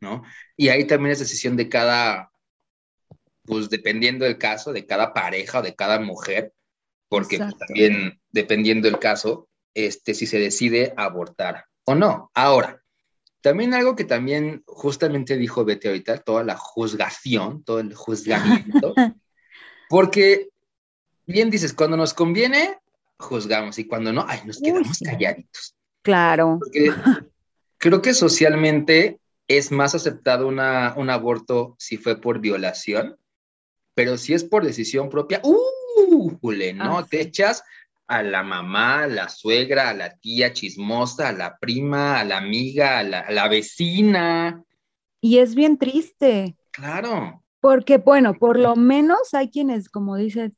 ¿no? 0.00 0.22
Y 0.56 0.68
ahí 0.68 0.86
también 0.86 1.12
es 1.12 1.18
decisión 1.18 1.56
de 1.56 1.68
cada, 1.68 2.30
pues 3.44 3.68
dependiendo 3.68 4.24
del 4.24 4.38
caso, 4.38 4.72
de 4.72 4.86
cada 4.86 5.12
pareja 5.12 5.58
o 5.58 5.62
de 5.62 5.74
cada 5.74 5.98
mujer, 5.98 6.54
porque 7.08 7.38
pues, 7.38 7.58
también 7.58 8.20
dependiendo 8.30 8.88
del 8.88 9.00
caso, 9.00 9.48
este, 9.74 10.14
si 10.14 10.26
se 10.26 10.38
decide 10.38 10.94
abortar 10.96 11.64
o 11.84 11.94
no. 11.94 12.30
Ahora, 12.32 12.82
también 13.40 13.74
algo 13.74 13.96
que 13.96 14.04
también 14.04 14.62
justamente 14.66 15.36
dijo 15.36 15.64
Betty 15.64 15.88
ahorita, 15.88 16.18
toda 16.18 16.44
la 16.44 16.56
juzgación, 16.56 17.64
todo 17.64 17.80
el 17.80 17.92
juzgamiento, 17.94 18.94
porque 19.88 20.50
bien 21.32 21.50
dices, 21.50 21.72
cuando 21.72 21.96
nos 21.96 22.14
conviene, 22.14 22.78
juzgamos 23.18 23.78
y 23.78 23.86
cuando 23.86 24.12
no, 24.12 24.24
ay, 24.26 24.40
nos 24.44 24.60
quedamos 24.60 24.98
calladitos. 24.98 25.74
Claro. 26.02 26.58
Porque 26.60 26.92
creo 27.78 28.02
que 28.02 28.14
socialmente 28.14 29.20
es 29.46 29.70
más 29.70 29.94
aceptado 29.94 30.48
una, 30.48 30.94
un 30.96 31.10
aborto 31.10 31.76
si 31.78 31.96
fue 31.96 32.20
por 32.20 32.40
violación, 32.40 33.16
pero 33.94 34.16
si 34.16 34.34
es 34.34 34.44
por 34.44 34.64
decisión 34.64 35.08
propia, 35.08 35.40
¡uh! 35.42 35.78
¿no? 36.74 36.98
Ah, 36.98 37.06
te 37.08 37.20
echas 37.20 37.62
a 38.06 38.22
la 38.22 38.42
mamá, 38.42 39.02
a 39.02 39.06
la 39.06 39.28
suegra, 39.28 39.90
a 39.90 39.94
la 39.94 40.16
tía 40.16 40.52
chismosa, 40.52 41.28
a 41.28 41.32
la 41.32 41.58
prima, 41.58 42.20
a 42.20 42.24
la 42.24 42.38
amiga, 42.38 42.98
a 42.98 43.02
la, 43.02 43.20
a 43.20 43.30
la 43.30 43.48
vecina. 43.48 44.62
Y 45.20 45.38
es 45.38 45.54
bien 45.54 45.78
triste. 45.78 46.56
Claro. 46.70 47.44
Porque, 47.60 47.98
bueno, 47.98 48.34
por 48.34 48.58
lo 48.58 48.76
menos 48.76 49.34
hay 49.34 49.50
quienes, 49.50 49.88
como 49.88 50.16
dicen, 50.16 50.56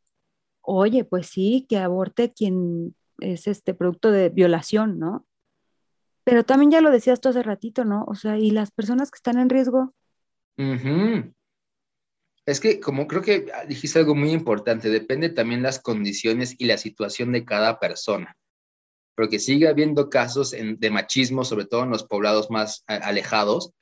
oye, 0.63 1.05
pues 1.05 1.27
sí, 1.27 1.67
que 1.69 1.79
aborte 1.79 2.33
quien 2.33 2.95
es 3.21 3.47
este 3.47 3.75
producto 3.75 4.11
de 4.11 4.29
violación, 4.29 4.99
¿no? 4.99 5.27
Pero 6.25 6.45
también 6.45 6.71
ya 6.71 6.81
lo 6.81 6.91
decías 6.91 7.21
tú 7.21 7.29
hace 7.29 7.43
ratito, 7.43 7.85
¿no? 7.85 8.05
O 8.07 8.15
sea, 8.15 8.39
y 8.39 8.51
las 8.51 8.71
personas 8.71 9.11
que 9.11 9.17
están 9.17 9.39
en 9.39 9.49
riesgo. 9.49 9.95
Es 12.47 12.61
que, 12.61 12.81
como 12.81 13.07
creo 13.07 13.23
que 13.23 13.47
dijiste 13.69 13.99
algo 13.99 14.15
muy 14.15 14.31
importante, 14.31 14.91
depende 14.91 15.31
también 15.31 15.63
las 15.63 15.79
condiciones 15.79 16.55
y 16.59 16.67
la 16.67 16.79
situación 16.79 17.33
de 17.33 17.45
cada 17.45 17.79
persona. 17.79 18.37
Porque 19.15 19.39
sigue 19.39 19.69
habiendo 19.69 20.09
casos 20.09 20.53
de 20.53 20.91
machismo, 20.91 21.45
sobre 21.45 21.67
todo 21.67 21.85
en 21.85 21.91
los 21.91 22.05
poblados 22.05 22.51
más 22.51 22.85
alejados, 22.87 23.73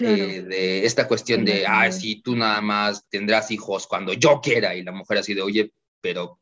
eh, 0.00 0.42
de 0.42 0.84
esta 0.84 1.06
cuestión 1.06 1.44
de, 1.44 1.66
ah, 1.66 1.90
sí, 1.92 2.20
tú 2.20 2.34
nada 2.34 2.60
más 2.60 3.06
tendrás 3.08 3.50
hijos 3.50 3.86
cuando 3.86 4.12
yo 4.12 4.40
quiera, 4.40 4.74
y 4.74 4.82
la 4.82 4.92
mujer 4.92 5.18
así 5.18 5.34
de, 5.34 5.42
oye, 5.42 5.72
pero 6.04 6.38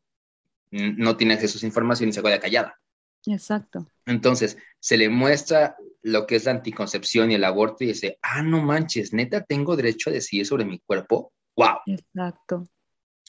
no 0.71 1.15
tiene 1.15 1.35
acceso 1.35 1.55
a 1.55 1.59
esa 1.59 1.67
información 1.67 2.09
y 2.09 2.11
se 2.13 2.21
queda 2.21 2.41
callada. 2.41 2.77
Exacto. 3.25 3.87
Entonces, 4.05 4.57
se 4.81 4.97
le 4.97 5.07
muestra 5.07 5.77
lo 6.01 6.27
que 6.27 6.35
es 6.35 6.43
la 6.43 6.51
anticoncepción 6.51 7.31
y 7.31 7.35
el 7.35 7.45
aborto 7.45 7.85
y 7.85 7.87
dice, 7.87 8.19
ah, 8.21 8.43
no 8.43 8.61
manches, 8.61 9.13
neta, 9.13 9.45
tengo 9.45 9.77
derecho 9.77 10.09
a 10.09 10.13
decidir 10.13 10.45
sobre 10.45 10.65
mi 10.65 10.79
cuerpo. 10.79 11.31
¡Wow! 11.55 11.77
Exacto. 11.85 12.67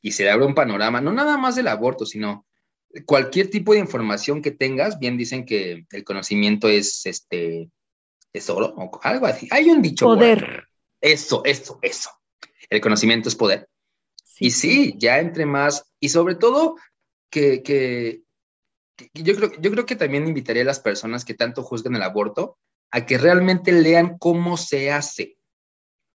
Y 0.02 0.10
se 0.10 0.24
le 0.24 0.30
abre 0.30 0.44
un 0.44 0.56
panorama, 0.56 1.00
no 1.00 1.12
nada 1.12 1.38
más 1.38 1.54
del 1.54 1.68
aborto, 1.68 2.04
sino 2.04 2.44
cualquier 3.06 3.48
tipo 3.48 3.72
de 3.72 3.78
información 3.78 4.42
que 4.42 4.50
tengas, 4.50 4.98
bien 4.98 5.16
dicen 5.16 5.46
que 5.46 5.86
el 5.88 6.02
conocimiento 6.02 6.68
es, 6.68 7.06
este, 7.06 7.70
es 8.32 8.50
oro, 8.50 8.74
o 8.76 8.98
algo 9.04 9.26
así. 9.26 9.46
Hay 9.52 9.70
un 9.70 9.80
dicho. 9.80 10.06
Poder. 10.06 10.64
Eso, 11.00 11.42
eso, 11.44 11.78
eso. 11.80 12.10
El 12.68 12.80
conocimiento 12.80 13.28
es 13.28 13.36
poder. 13.36 13.68
Y 14.38 14.50
sí, 14.50 14.94
ya 14.98 15.18
entre 15.18 15.46
más, 15.46 15.86
y 16.00 16.08
sobre 16.08 16.34
todo 16.34 16.76
que, 17.30 18.22
yo, 19.12 19.34
creo, 19.34 19.52
yo 19.60 19.70
creo 19.70 19.86
que 19.86 19.96
también 19.96 20.26
invitaría 20.26 20.62
a 20.62 20.66
las 20.66 20.80
personas 20.80 21.24
que 21.24 21.34
tanto 21.34 21.62
juzgan 21.62 21.96
el 21.96 22.02
aborto 22.02 22.58
a 22.90 23.06
que 23.06 23.18
realmente 23.18 23.72
lean 23.72 24.18
cómo 24.18 24.56
se 24.56 24.92
hace. 24.92 25.36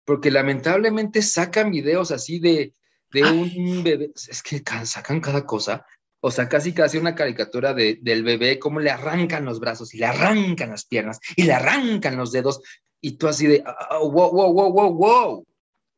Porque 0.06 0.32
lamentablemente 0.32 1.22
sacan 1.22 1.72
videos 1.72 2.12
así 2.12 2.40
de, 2.40 2.74
de 3.12 3.24
un 3.24 3.84
bebé, 3.84 4.12
es 4.16 4.44
que 4.44 4.62
sacan 4.86 5.20
cada 5.20 5.46
cosa. 5.46 5.86
O 6.20 6.32
sea, 6.32 6.48
casi 6.50 6.74
casi 6.74 6.98
una 6.98 7.16
caricatura 7.16 7.74
de, 7.74 8.00
del 8.02 8.24
bebé, 8.24 8.60
cómo 8.60 8.80
le 8.80 8.90
arrancan 8.90 9.46
los 9.46 9.60
brazos 9.60 9.94
y 9.94 9.98
le 9.98 10.06
arrancan 10.06 10.70
las 10.72 10.86
piernas 10.86 11.20
y 11.36 11.44
le 11.44 11.54
arrancan 11.54 12.16
los 12.16 12.32
dedos. 12.32 12.62
Y 13.02 13.18
tú 13.18 13.28
así 13.28 13.48
de, 13.48 13.64
ah, 13.66 13.76
ah, 13.92 14.00
wow, 14.00 14.32
wow, 14.32 14.54
wow, 14.54 14.72
wow, 14.72 14.94
wow. 14.94 15.46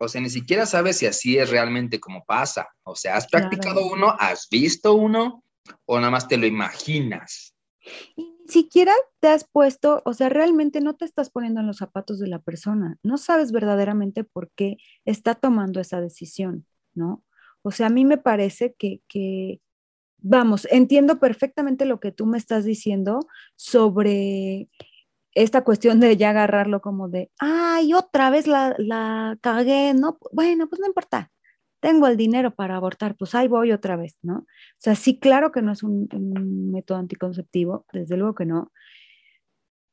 O 0.01 0.07
sea, 0.07 0.21
ni 0.21 0.29
siquiera 0.29 0.65
sabes 0.65 0.97
si 0.97 1.05
así 1.05 1.37
es 1.37 1.49
realmente 1.49 1.99
como 1.99 2.23
pasa. 2.23 2.69
O 2.83 2.95
sea, 2.95 3.17
¿has 3.17 3.27
practicado 3.27 3.85
uno? 3.85 4.15
¿Has 4.17 4.47
visto 4.49 4.93
uno? 4.93 5.43
¿O 5.85 5.97
nada 5.97 6.09
más 6.09 6.27
te 6.27 6.37
lo 6.37 6.45
imaginas? 6.45 7.53
Y 8.15 8.23
ni 8.23 8.47
siquiera 8.47 8.93
te 9.19 9.27
has 9.27 9.43
puesto, 9.43 10.01
o 10.05 10.13
sea, 10.13 10.29
realmente 10.29 10.79
no 10.79 10.95
te 10.95 11.05
estás 11.05 11.29
poniendo 11.29 11.59
en 11.59 11.67
los 11.67 11.77
zapatos 11.77 12.17
de 12.19 12.27
la 12.27 12.39
persona. 12.39 12.97
No 13.03 13.17
sabes 13.17 13.51
verdaderamente 13.51 14.23
por 14.23 14.49
qué 14.55 14.77
está 15.03 15.35
tomando 15.35 15.81
esa 15.81 15.99
decisión, 15.99 16.65
¿no? 16.93 17.23
O 17.61 17.71
sea, 17.71 17.87
a 17.87 17.91
mí 17.91 18.05
me 18.05 18.17
parece 18.17 18.75
que, 18.79 19.01
que 19.09 19.59
vamos, 20.17 20.67
entiendo 20.71 21.19
perfectamente 21.19 21.85
lo 21.85 21.99
que 21.99 22.11
tú 22.11 22.25
me 22.25 22.37
estás 22.37 22.63
diciendo 22.63 23.19
sobre 23.55 24.69
esta 25.33 25.63
cuestión 25.63 25.99
de 25.99 26.17
ya 26.17 26.31
agarrarlo 26.31 26.81
como 26.81 27.09
de, 27.09 27.31
ay, 27.39 27.93
otra 27.93 28.29
vez 28.29 28.47
la, 28.47 28.75
la 28.77 29.37
cagué, 29.41 29.93
¿no? 29.93 30.17
Bueno, 30.31 30.67
pues 30.67 30.79
no 30.79 30.87
importa, 30.87 31.31
tengo 31.79 32.07
el 32.07 32.17
dinero 32.17 32.53
para 32.53 32.75
abortar, 32.75 33.15
pues 33.15 33.35
ahí 33.35 33.47
voy 33.47 33.71
otra 33.71 33.95
vez, 33.95 34.17
¿no? 34.21 34.39
O 34.39 34.45
sea, 34.77 34.95
sí, 34.95 35.19
claro 35.19 35.51
que 35.51 35.61
no 35.61 35.71
es 35.71 35.83
un, 35.83 36.07
método 36.71 36.97
anticonceptivo, 36.97 37.85
desde 37.93 38.17
luego 38.17 38.35
que 38.35 38.45
no, 38.45 38.71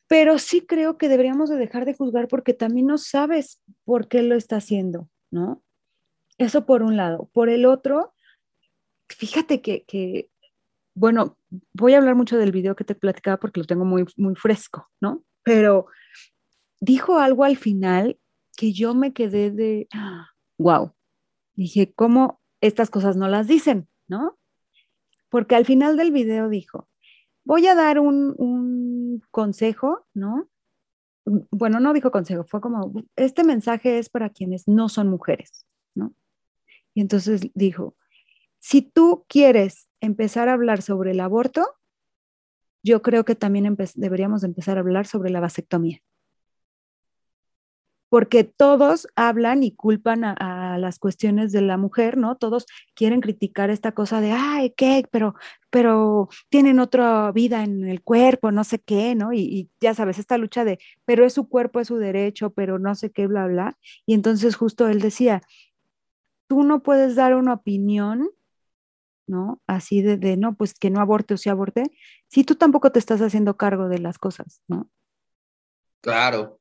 pero 0.08 0.38
sí 0.38 0.60
creo 0.62 0.98
que 0.98 1.08
deberíamos 1.08 1.50
de 1.50 1.56
dejar 1.56 1.84
de 1.84 1.94
juzgar 1.94 2.28
porque 2.28 2.54
también 2.54 2.86
no 2.86 2.98
sabes 2.98 3.60
por 3.84 4.08
qué 4.08 4.22
lo 4.22 4.36
está 4.36 4.56
haciendo, 4.56 5.08
¿no? 5.30 5.62
Eso 6.38 6.66
por 6.66 6.82
un 6.82 6.96
lado. 6.96 7.28
Por 7.32 7.48
el 7.48 7.66
otro, 7.66 8.14
fíjate 9.08 9.62
que, 9.62 9.84
que 9.84 10.30
bueno, 10.96 11.36
voy 11.74 11.92
a 11.92 11.98
hablar 11.98 12.14
mucho 12.14 12.38
del 12.38 12.52
video 12.52 12.74
que 12.74 12.84
te 12.84 12.94
platicaba 12.94 13.36
porque 13.36 13.60
lo 13.60 13.66
tengo 13.66 13.84
muy, 13.84 14.06
muy 14.16 14.34
fresco, 14.34 14.88
¿no? 14.98 15.22
Pero 15.42 15.86
dijo 16.80 17.18
algo 17.18 17.44
al 17.44 17.58
final 17.58 18.18
que 18.56 18.72
yo 18.72 18.94
me 18.94 19.12
quedé 19.12 19.50
de, 19.50 19.88
wow, 20.56 20.94
dije, 21.54 21.92
¿cómo 21.94 22.40
estas 22.62 22.88
cosas 22.88 23.14
no 23.14 23.28
las 23.28 23.46
dicen, 23.46 23.88
¿no? 24.08 24.38
Porque 25.28 25.54
al 25.54 25.66
final 25.66 25.98
del 25.98 26.12
video 26.12 26.48
dijo, 26.48 26.88
voy 27.44 27.66
a 27.66 27.74
dar 27.74 28.00
un, 28.00 28.34
un 28.38 29.22
consejo, 29.30 30.06
¿no? 30.14 30.48
Bueno, 31.50 31.78
no 31.78 31.92
dijo 31.92 32.10
consejo, 32.10 32.44
fue 32.44 32.62
como, 32.62 32.94
este 33.16 33.44
mensaje 33.44 33.98
es 33.98 34.08
para 34.08 34.30
quienes 34.30 34.66
no 34.66 34.88
son 34.88 35.08
mujeres, 35.08 35.66
¿no? 35.94 36.14
Y 36.94 37.02
entonces 37.02 37.50
dijo, 37.52 37.94
si 38.58 38.82
tú 38.82 39.24
quieres 39.28 39.88
empezar 40.00 40.48
a 40.48 40.54
hablar 40.54 40.82
sobre 40.82 41.12
el 41.12 41.20
aborto, 41.20 41.76
yo 42.86 43.02
creo 43.02 43.24
que 43.24 43.34
también 43.34 43.76
deberíamos 43.96 44.44
empezar 44.44 44.76
a 44.76 44.80
hablar 44.80 45.06
sobre 45.06 45.30
la 45.30 45.40
vasectomía. 45.40 46.00
Porque 48.08 48.44
todos 48.44 49.08
hablan 49.16 49.64
y 49.64 49.72
culpan 49.72 50.22
a, 50.24 50.78
las 50.78 51.00
cuestiones 51.00 51.50
de 51.50 51.60
la 51.62 51.76
mujer, 51.76 52.16
¿no? 52.16 52.36
Todos 52.36 52.66
quieren 52.94 53.20
criticar 53.20 53.70
esta 53.70 53.90
cosa 53.92 54.20
de, 54.20 54.30
ay, 54.30 54.72
¿qué? 54.76 55.04
Pero, 55.10 55.34
pero 55.70 56.28
tienen 56.48 56.78
otra 56.78 57.32
vida 57.32 57.64
en 57.64 57.88
el 57.88 58.02
cuerpo, 58.02 58.52
no 58.52 58.62
sé 58.62 58.78
qué, 58.78 59.16
¿no? 59.16 59.32
Y, 59.32 59.40
y 59.40 59.70
ya 59.80 59.92
sabes, 59.92 60.20
esta 60.20 60.38
lucha 60.38 60.64
de, 60.64 60.78
pero 61.04 61.26
es 61.26 61.32
su 61.32 61.48
cuerpo, 61.48 61.80
es 61.80 61.88
su 61.88 61.96
derecho, 61.96 62.50
pero 62.50 62.78
no 62.78 62.94
sé 62.94 63.10
qué, 63.10 63.26
bla, 63.26 63.48
bla. 63.48 63.76
Y 64.06 64.14
entonces 64.14 64.54
justo 64.54 64.88
él 64.88 65.00
decía, 65.00 65.42
tú 66.46 66.62
no 66.62 66.84
puedes 66.84 67.16
dar 67.16 67.34
una 67.34 67.54
opinión 67.54 68.30
¿no? 69.26 69.60
Así 69.66 70.02
de, 70.02 70.36
no, 70.36 70.54
pues 70.56 70.74
que 70.74 70.90
no 70.90 71.00
aborte 71.00 71.34
o 71.34 71.36
sí 71.36 71.48
aborte, 71.48 71.84
si 72.28 72.44
tú 72.44 72.54
tampoco 72.54 72.92
te 72.92 72.98
estás 72.98 73.20
haciendo 73.20 73.56
cargo 73.56 73.88
de 73.88 73.98
las 73.98 74.18
cosas, 74.18 74.62
¿no? 74.68 74.88
Claro, 76.00 76.60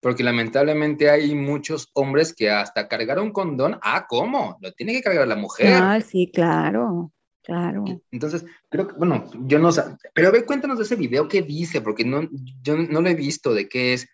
porque 0.00 0.22
lamentablemente 0.22 1.10
hay 1.10 1.34
muchos 1.34 1.90
hombres 1.94 2.34
que 2.34 2.50
hasta 2.50 2.88
cargar 2.88 3.18
un 3.18 3.32
condón, 3.32 3.78
ah, 3.82 4.06
¿cómo? 4.08 4.58
Lo 4.60 4.72
tiene 4.72 4.92
que 4.92 5.02
cargar 5.02 5.26
la 5.26 5.36
mujer. 5.36 5.72
Ah, 5.74 6.00
sí, 6.00 6.30
claro, 6.32 7.12
claro. 7.42 7.84
Entonces, 8.10 8.44
creo 8.68 8.86
que, 8.86 8.94
bueno, 8.94 9.24
yo 9.46 9.58
no 9.58 9.72
sé, 9.72 9.82
pero 10.14 10.28
a 10.28 10.30
ver, 10.30 10.44
cuéntanos 10.44 10.78
de 10.78 10.84
ese 10.84 10.96
video, 10.96 11.26
¿qué 11.28 11.42
dice? 11.42 11.80
Porque 11.80 12.04
no, 12.04 12.28
yo 12.62 12.76
no 12.76 13.00
lo 13.00 13.08
he 13.08 13.14
visto 13.14 13.54
de 13.54 13.68
qué 13.68 13.94
es, 13.94 14.06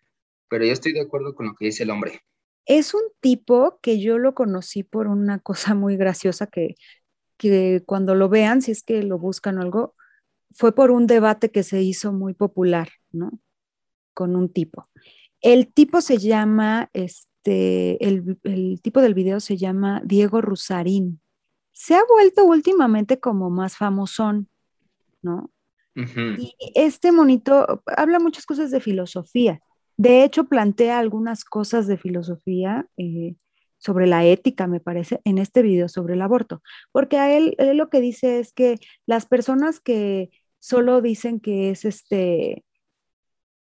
pero 0.48 0.64
yo 0.64 0.72
estoy 0.72 0.92
de 0.92 1.02
acuerdo 1.02 1.34
con 1.34 1.46
lo 1.46 1.54
que 1.54 1.66
dice 1.66 1.82
el 1.82 1.90
hombre. 1.90 2.22
Es 2.66 2.94
un 2.94 3.02
tipo 3.20 3.80
que 3.82 4.00
yo 4.00 4.18
lo 4.18 4.34
conocí 4.34 4.84
por 4.84 5.08
una 5.08 5.40
cosa 5.40 5.74
muy 5.74 5.96
graciosa 5.96 6.46
que 6.46 6.76
que 7.40 7.82
cuando 7.86 8.14
lo 8.14 8.28
vean, 8.28 8.60
si 8.60 8.70
es 8.70 8.82
que 8.82 9.02
lo 9.02 9.18
buscan 9.18 9.58
o 9.58 9.62
algo, 9.62 9.94
fue 10.52 10.74
por 10.74 10.90
un 10.90 11.06
debate 11.06 11.50
que 11.50 11.62
se 11.62 11.82
hizo 11.82 12.12
muy 12.12 12.34
popular, 12.34 12.90
¿no? 13.12 13.40
Con 14.12 14.36
un 14.36 14.52
tipo. 14.52 14.88
El 15.40 15.72
tipo 15.72 16.02
se 16.02 16.18
llama, 16.18 16.90
este, 16.92 18.04
el, 18.06 18.80
tipo 18.82 19.00
del 19.00 19.14
video 19.14 19.40
se 19.40 19.56
llama 19.56 20.02
Diego 20.04 20.42
Rusarín. 20.42 21.20
Se 21.72 21.94
ha 21.94 22.02
vuelto 22.06 22.44
últimamente 22.44 23.18
como 23.18 23.48
más 23.48 23.76
famosón, 23.76 24.48
¿no? 25.22 25.50
Y 25.94 26.54
este 26.74 27.10
monito 27.10 27.82
habla 27.86 28.18
muchas 28.20 28.44
cosas 28.46 28.70
de 28.70 28.80
filosofía. 28.80 29.60
De 29.96 30.24
hecho, 30.24 30.44
plantea 30.44 30.98
algunas 30.98 31.44
cosas 31.44 31.86
de 31.86 31.98
filosofía 31.98 32.86
eh, 32.96 33.34
sobre 33.80 34.06
la 34.06 34.24
ética, 34.24 34.66
me 34.68 34.78
parece, 34.78 35.20
en 35.24 35.38
este 35.38 35.62
video 35.62 35.88
sobre 35.88 36.14
el 36.14 36.22
aborto, 36.22 36.62
porque 36.92 37.18
a 37.18 37.36
él, 37.36 37.56
lo 37.74 37.88
que 37.88 38.00
dice 38.00 38.38
es 38.38 38.52
que 38.52 38.76
las 39.06 39.26
personas 39.26 39.80
que 39.80 40.30
solo 40.60 41.00
dicen 41.00 41.40
que 41.40 41.70
es 41.70 41.84
este 41.84 42.64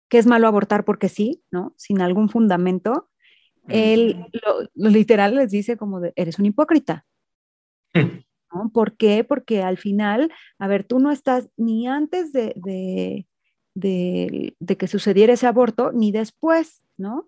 que 0.09 0.17
es 0.17 0.25
malo 0.25 0.47
abortar 0.47 0.85
porque 0.85 1.09
sí, 1.09 1.43
¿no? 1.51 1.73
Sin 1.77 2.01
algún 2.01 2.29
fundamento, 2.29 3.09
él 3.67 4.25
lo, 4.31 4.89
literal 4.89 5.35
les 5.35 5.51
dice 5.51 5.75
como 5.75 5.99
de, 5.99 6.13
eres 6.15 6.39
un 6.39 6.45
hipócrita. 6.45 7.05
¿no? 7.93 8.71
¿Por 8.73 8.95
qué? 8.95 9.25
Porque 9.25 9.63
al 9.63 9.77
final, 9.77 10.31
a 10.59 10.67
ver, 10.69 10.85
tú 10.85 10.99
no 10.99 11.11
estás 11.11 11.49
ni 11.57 11.87
antes 11.87 12.31
de, 12.31 12.53
de, 13.73 14.55
de 14.57 14.77
que 14.77 14.87
sucediera 14.87 15.33
ese 15.33 15.47
aborto, 15.47 15.91
ni 15.91 16.13
después, 16.13 16.81
¿no? 16.95 17.27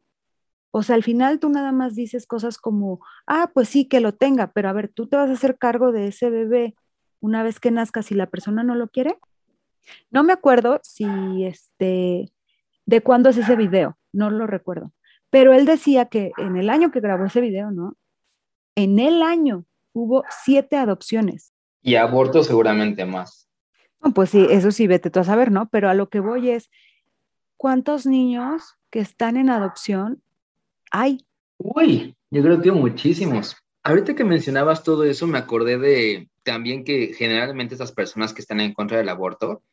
O 0.71 0.83
sea, 0.83 0.95
al 0.95 1.03
final 1.03 1.39
tú 1.39 1.49
nada 1.49 1.71
más 1.71 1.95
dices 1.95 2.27
cosas 2.27 2.57
como, 2.57 2.99
ah, 3.25 3.49
pues 3.53 3.69
sí, 3.69 3.85
que 3.85 3.99
lo 3.99 4.13
tenga, 4.13 4.51
pero 4.51 4.69
a 4.69 4.73
ver, 4.73 4.89
tú 4.89 5.07
te 5.07 5.17
vas 5.17 5.29
a 5.29 5.33
hacer 5.33 5.57
cargo 5.57 5.91
de 5.91 6.07
ese 6.07 6.29
bebé 6.29 6.75
una 7.19 7.43
vez 7.43 7.59
que 7.59 7.71
nazca 7.71 8.03
si 8.03 8.13
la 8.13 8.27
persona 8.27 8.63
no 8.63 8.75
lo 8.75 8.87
quiere. 8.89 9.17
No 10.11 10.23
me 10.23 10.33
acuerdo 10.33 10.79
si 10.83 11.45
este, 11.45 12.31
de 12.85 13.01
cuándo 13.01 13.29
es 13.29 13.37
ese 13.37 13.55
video, 13.55 13.97
no 14.13 14.29
lo 14.29 14.45
recuerdo. 14.45 14.93
Pero 15.31 15.53
él 15.53 15.65
decía 15.65 16.05
que 16.05 16.31
en 16.37 16.55
el 16.57 16.69
año 16.69 16.91
que 16.91 17.01
grabó 17.01 17.25
ese 17.25 17.41
video, 17.41 17.71
¿no? 17.71 17.95
En 18.75 18.99
el 18.99 19.23
año 19.23 19.65
hubo 19.93 20.23
siete 20.43 20.77
adopciones. 20.77 21.53
Y 21.81 21.95
abortos 21.95 22.47
seguramente 22.47 23.05
más. 23.05 23.49
pues 24.13 24.29
sí, 24.29 24.45
eso 24.49 24.71
sí, 24.71 24.87
vete 24.87 25.09
tú 25.09 25.19
a 25.19 25.23
saber, 25.23 25.51
¿no? 25.51 25.67
Pero 25.69 25.89
a 25.89 25.93
lo 25.93 26.09
que 26.09 26.19
voy 26.19 26.51
es, 26.51 26.69
¿cuántos 27.57 28.05
niños 28.05 28.75
que 28.89 28.99
están 28.99 29.37
en 29.37 29.49
adopción 29.49 30.21
hay? 30.91 31.25
Uy, 31.57 32.15
yo 32.29 32.41
creo 32.41 32.61
que 32.61 32.71
muchísimos. 32.71 33.55
Ahorita 33.83 34.15
que 34.15 34.23
mencionabas 34.23 34.83
todo 34.83 35.03
eso, 35.03 35.27
me 35.27 35.37
acordé 35.37 35.77
de 35.77 36.29
también 36.43 36.83
que 36.83 37.13
generalmente 37.13 37.75
esas 37.75 37.91
personas 37.91 38.33
que 38.33 38.41
están 38.41 38.59
en 38.59 38.73
contra 38.73 38.97
del 38.97 39.09
aborto 39.09 39.63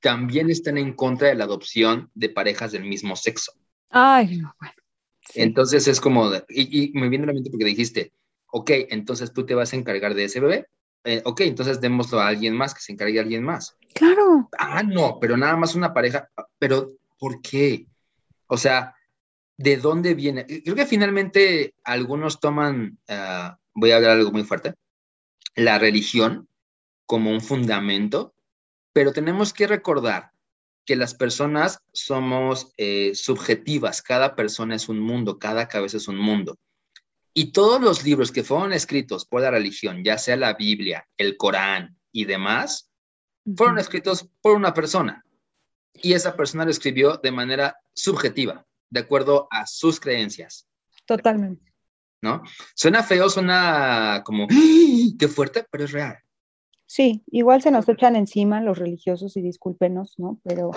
también 0.00 0.50
están 0.50 0.78
en 0.78 0.94
contra 0.94 1.28
de 1.28 1.34
la 1.34 1.44
adopción 1.44 2.10
de 2.14 2.28
parejas 2.28 2.72
del 2.72 2.84
mismo 2.84 3.16
sexo. 3.16 3.52
Ay, 3.90 4.42
bueno. 4.58 4.74
Entonces 5.34 5.86
es 5.86 6.00
como, 6.00 6.30
y, 6.48 6.92
me 6.94 7.08
viene 7.08 7.24
a 7.24 7.28
la 7.28 7.32
mente 7.32 7.50
porque 7.50 7.64
dijiste, 7.64 8.12
ok, 8.48 8.70
entonces 8.90 9.32
tú 9.32 9.46
te 9.46 9.54
vas 9.54 9.72
a 9.72 9.76
encargar 9.76 10.14
de 10.14 10.24
ese 10.24 10.40
bebé, 10.40 10.66
eh, 11.04 11.22
ok, 11.24 11.40
entonces 11.42 11.80
démoslo 11.80 12.20
a 12.20 12.28
alguien 12.28 12.56
más, 12.56 12.74
que 12.74 12.80
se 12.80 12.92
encargue 12.92 13.18
a 13.18 13.22
alguien 13.22 13.44
más. 13.44 13.76
Claro. 13.94 14.48
Ah, 14.58 14.82
no, 14.82 15.18
pero 15.20 15.36
nada 15.36 15.56
más 15.56 15.74
una 15.74 15.94
pareja, 15.94 16.28
pero 16.58 16.92
¿por 17.18 17.40
qué? 17.40 17.86
O 18.46 18.56
sea, 18.56 18.94
¿de 19.62 19.76
dónde 19.76 20.14
viene? 20.14 20.46
Creo 20.46 20.74
que 20.74 20.86
finalmente 20.86 21.74
algunos 21.84 22.40
toman, 22.40 22.98
ah, 23.08 23.58
voy 23.74 23.92
a 23.92 23.96
hablar 23.96 24.12
algo 24.12 24.32
muy 24.32 24.42
fuerte, 24.42 24.74
la 25.54 25.78
religión 25.78 26.48
como 27.06 27.30
un 27.30 27.40
fundamento, 27.40 28.34
pero 28.92 29.12
tenemos 29.12 29.52
que 29.52 29.66
recordar 29.66 30.32
que 30.84 30.96
las 30.96 31.14
personas 31.14 31.78
somos 31.92 32.72
eh, 32.76 33.12
subjetivas, 33.14 34.02
cada 34.02 34.34
persona 34.34 34.74
es 34.74 34.88
un 34.88 34.98
mundo, 34.98 35.38
cada 35.38 35.68
cabeza 35.68 35.96
es 35.96 36.08
un 36.08 36.18
mundo. 36.18 36.58
Y 37.34 37.52
todos 37.52 37.80
los 37.80 38.04
libros 38.04 38.32
que 38.32 38.42
fueron 38.42 38.72
escritos 38.72 39.24
por 39.24 39.42
la 39.42 39.50
religión, 39.50 40.02
ya 40.04 40.18
sea 40.18 40.36
la 40.36 40.54
Biblia, 40.54 41.08
el 41.16 41.36
Corán 41.36 41.96
y 42.10 42.24
demás, 42.24 42.90
fueron 43.56 43.78
escritos 43.78 44.28
por 44.40 44.56
una 44.56 44.74
persona. 44.74 45.24
Y 45.94 46.14
esa 46.14 46.36
persona 46.36 46.64
lo 46.64 46.70
escribió 46.70 47.16
de 47.18 47.30
manera 47.30 47.76
subjetiva, 47.94 48.66
de 48.92 49.00
acuerdo 49.00 49.48
a 49.50 49.66
sus 49.66 49.98
creencias. 49.98 50.68
Totalmente. 51.06 51.72
¿No? 52.20 52.42
Suena 52.76 53.02
feo, 53.02 53.28
suena 53.28 54.22
como, 54.24 54.44
¡Ah! 54.44 55.14
qué 55.18 55.28
fuerte, 55.28 55.64
pero 55.70 55.84
es 55.84 55.92
real. 55.92 56.18
Sí, 56.86 57.24
igual 57.28 57.62
se 57.62 57.70
nos 57.70 57.88
echan 57.88 58.16
encima 58.16 58.60
los 58.60 58.78
religiosos 58.78 59.36
y 59.36 59.42
discúlpenos, 59.42 60.18
¿no? 60.18 60.40
Pero 60.44 60.70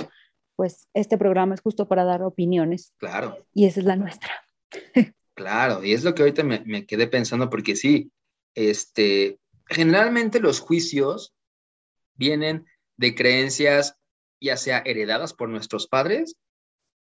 pues 0.55 0.87
este 0.93 1.17
programa 1.17 1.55
es 1.55 1.61
justo 1.61 1.89
para 1.89 2.05
dar 2.05 2.23
opiniones. 2.23 2.93
Claro. 2.97 3.37
Y 3.53 3.65
esa 3.65 3.81
es 3.81 3.85
la 3.85 3.97
nuestra. 3.97 4.31
claro, 5.35 5.83
y 5.83 5.91
es 5.91 6.05
lo 6.05 6.15
que 6.15 6.23
ahorita 6.23 6.43
me, 6.43 6.61
me 6.65 6.85
quedé 6.85 7.07
pensando 7.07 7.49
porque 7.49 7.75
sí, 7.75 8.11
este, 8.55 9.39
generalmente 9.67 10.39
los 10.39 10.61
juicios 10.61 11.35
vienen 12.13 12.65
de 12.95 13.13
creencias 13.13 13.97
ya 14.39 14.55
sea 14.55 14.79
heredadas 14.85 15.33
por 15.33 15.49
nuestros 15.49 15.87
padres 15.87 16.37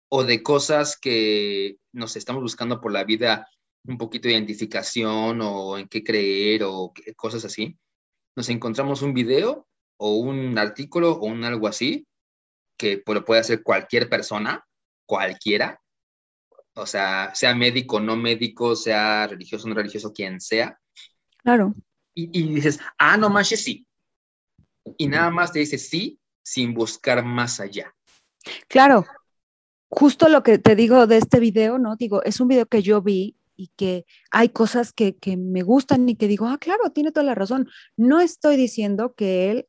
o 0.10 0.24
de 0.24 0.44
cosas 0.44 0.98
que 0.98 1.78
nos 1.94 2.16
estamos 2.16 2.42
buscando 2.42 2.82
por 2.82 2.92
la 2.92 3.04
vida 3.04 3.48
un 3.86 3.98
poquito 3.98 4.28
de 4.28 4.34
identificación 4.34 5.39
o 5.42 5.78
en 5.78 5.88
qué 5.88 6.04
creer 6.04 6.63
o 6.63 6.94
cosas 7.16 7.46
así 7.46 7.80
nos 8.39 8.48
encontramos 8.48 9.01
un 9.01 9.13
video 9.13 9.68
o 9.98 10.16
un 10.16 10.58
artículo 10.58 11.12
o 11.12 11.25
un 11.25 11.44
algo 11.44 11.68
así, 11.68 12.08
que 12.78 13.04
lo 13.06 13.25
puede 13.25 13.42
hacer 13.42 13.63
cualquier 13.63 14.10
persona, 14.10 14.66
cualquiera, 15.06 15.82
o 16.74 16.86
sea, 16.86 17.36
sea 17.36 17.54
médico, 17.54 18.00
no 18.00 18.16
médico, 18.16 18.78
sea 18.78 19.27
religioso, 19.27 19.68
no 19.68 19.75
religioso, 19.75 20.14
quien 20.14 20.40
sea. 20.40 20.79
Claro. 21.44 21.74
Y, 22.14 22.40
y 22.40 22.53
dices, 22.53 22.79
ah, 22.98 23.18
no 23.18 23.29
manches, 23.29 23.62
sí. 23.62 23.86
Y 24.98 25.07
nada 25.07 25.29
más 25.29 25.51
te 25.51 25.60
dice 25.60 25.77
sí 25.77 26.18
sin 26.42 26.74
buscar 26.74 27.25
más 27.25 27.60
allá. 27.60 27.94
Claro. 28.70 29.05
Justo 29.90 30.30
lo 30.30 30.44
que 30.44 30.60
te 30.60 30.75
digo 30.75 31.08
de 31.08 31.18
este 31.18 31.40
video, 31.40 31.80
¿no? 31.80 31.96
Digo, 31.96 32.24
es 32.24 32.40
un 32.40 32.48
video 32.48 32.68
que 32.68 32.82
yo 32.82 33.02
vi 33.02 33.36
y 33.56 33.72
que 33.75 34.06
hay 34.32 34.50
cosas 34.50 34.94
que, 34.94 35.18
me 35.38 35.64
gustan 35.64 36.08
y 36.08 36.16
que 36.16 36.28
digo, 36.28 36.46
ah, 36.46 36.58
claro, 36.58 36.92
tiene 36.92 37.12
toda 37.12 37.25
la 37.25 37.36
razón. 37.36 37.68
No 37.98 38.22
estoy 38.22 38.56
diciendo 38.56 39.14
que 39.16 39.52
él 39.52 39.68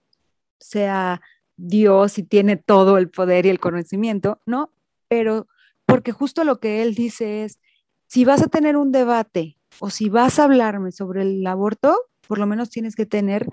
sea 0.60 1.20
Dios 1.56 2.18
y 2.18 2.22
tiene 2.22 2.56
todo 2.56 2.98
el 2.98 3.10
poder 3.10 3.46
y 3.46 3.48
el 3.48 3.58
conocimiento, 3.58 4.40
no, 4.46 4.70
pero 5.08 5.48
porque 5.86 6.12
justo 6.12 6.44
lo 6.44 6.60
que 6.60 6.82
él 6.82 6.94
dice 6.94 7.44
es, 7.44 7.58
si 8.06 8.24
vas 8.24 8.42
a 8.42 8.48
tener 8.48 8.76
un 8.76 8.92
debate 8.92 9.56
o 9.80 9.90
si 9.90 10.08
vas 10.08 10.38
a 10.38 10.44
hablarme 10.44 10.92
sobre 10.92 11.22
el 11.22 11.46
aborto, 11.46 11.96
por 12.28 12.38
lo 12.38 12.46
menos 12.46 12.70
tienes 12.70 12.94
que 12.94 13.06
tener 13.06 13.48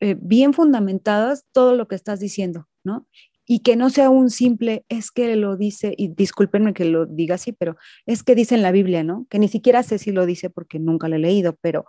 eh, 0.00 0.16
bien 0.20 0.52
fundamentadas 0.52 1.44
todo 1.50 1.74
lo 1.74 1.88
que 1.88 1.96
estás 1.96 2.20
diciendo, 2.20 2.68
¿no? 2.84 3.08
Y 3.50 3.60
que 3.60 3.76
no 3.76 3.88
sea 3.88 4.10
un 4.10 4.28
simple, 4.28 4.84
es 4.90 5.10
que 5.10 5.34
lo 5.34 5.56
dice, 5.56 5.94
y 5.96 6.08
discúlpenme 6.08 6.74
que 6.74 6.84
lo 6.84 7.06
diga 7.06 7.36
así, 7.36 7.52
pero 7.52 7.78
es 8.04 8.22
que 8.22 8.34
dice 8.34 8.54
en 8.54 8.62
la 8.62 8.72
Biblia, 8.72 9.02
¿no? 9.02 9.26
Que 9.30 9.38
ni 9.38 9.48
siquiera 9.48 9.82
sé 9.82 9.98
si 9.98 10.12
lo 10.12 10.26
dice 10.26 10.50
porque 10.50 10.78
nunca 10.78 11.08
lo 11.08 11.16
he 11.16 11.18
leído, 11.18 11.56
pero, 11.62 11.86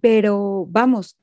pero 0.00 0.64
vamos, 0.68 1.18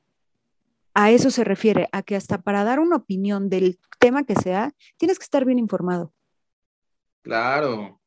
a 0.93 1.11
eso 1.11 1.31
se 1.31 1.45
refiere, 1.45 1.87
a 1.93 2.03
que 2.03 2.17
hasta 2.17 2.41
para 2.41 2.65
dar 2.65 2.81
una 2.81 2.97
opinión 2.97 3.47
del 3.49 3.79
tema 3.99 4.25
que 4.25 4.35
sea, 4.35 4.73
tienes 4.97 5.17
que 5.17 5.23
estar 5.23 5.45
bien 5.45 5.59
informado. 5.59 6.13
Claro. 7.21 8.01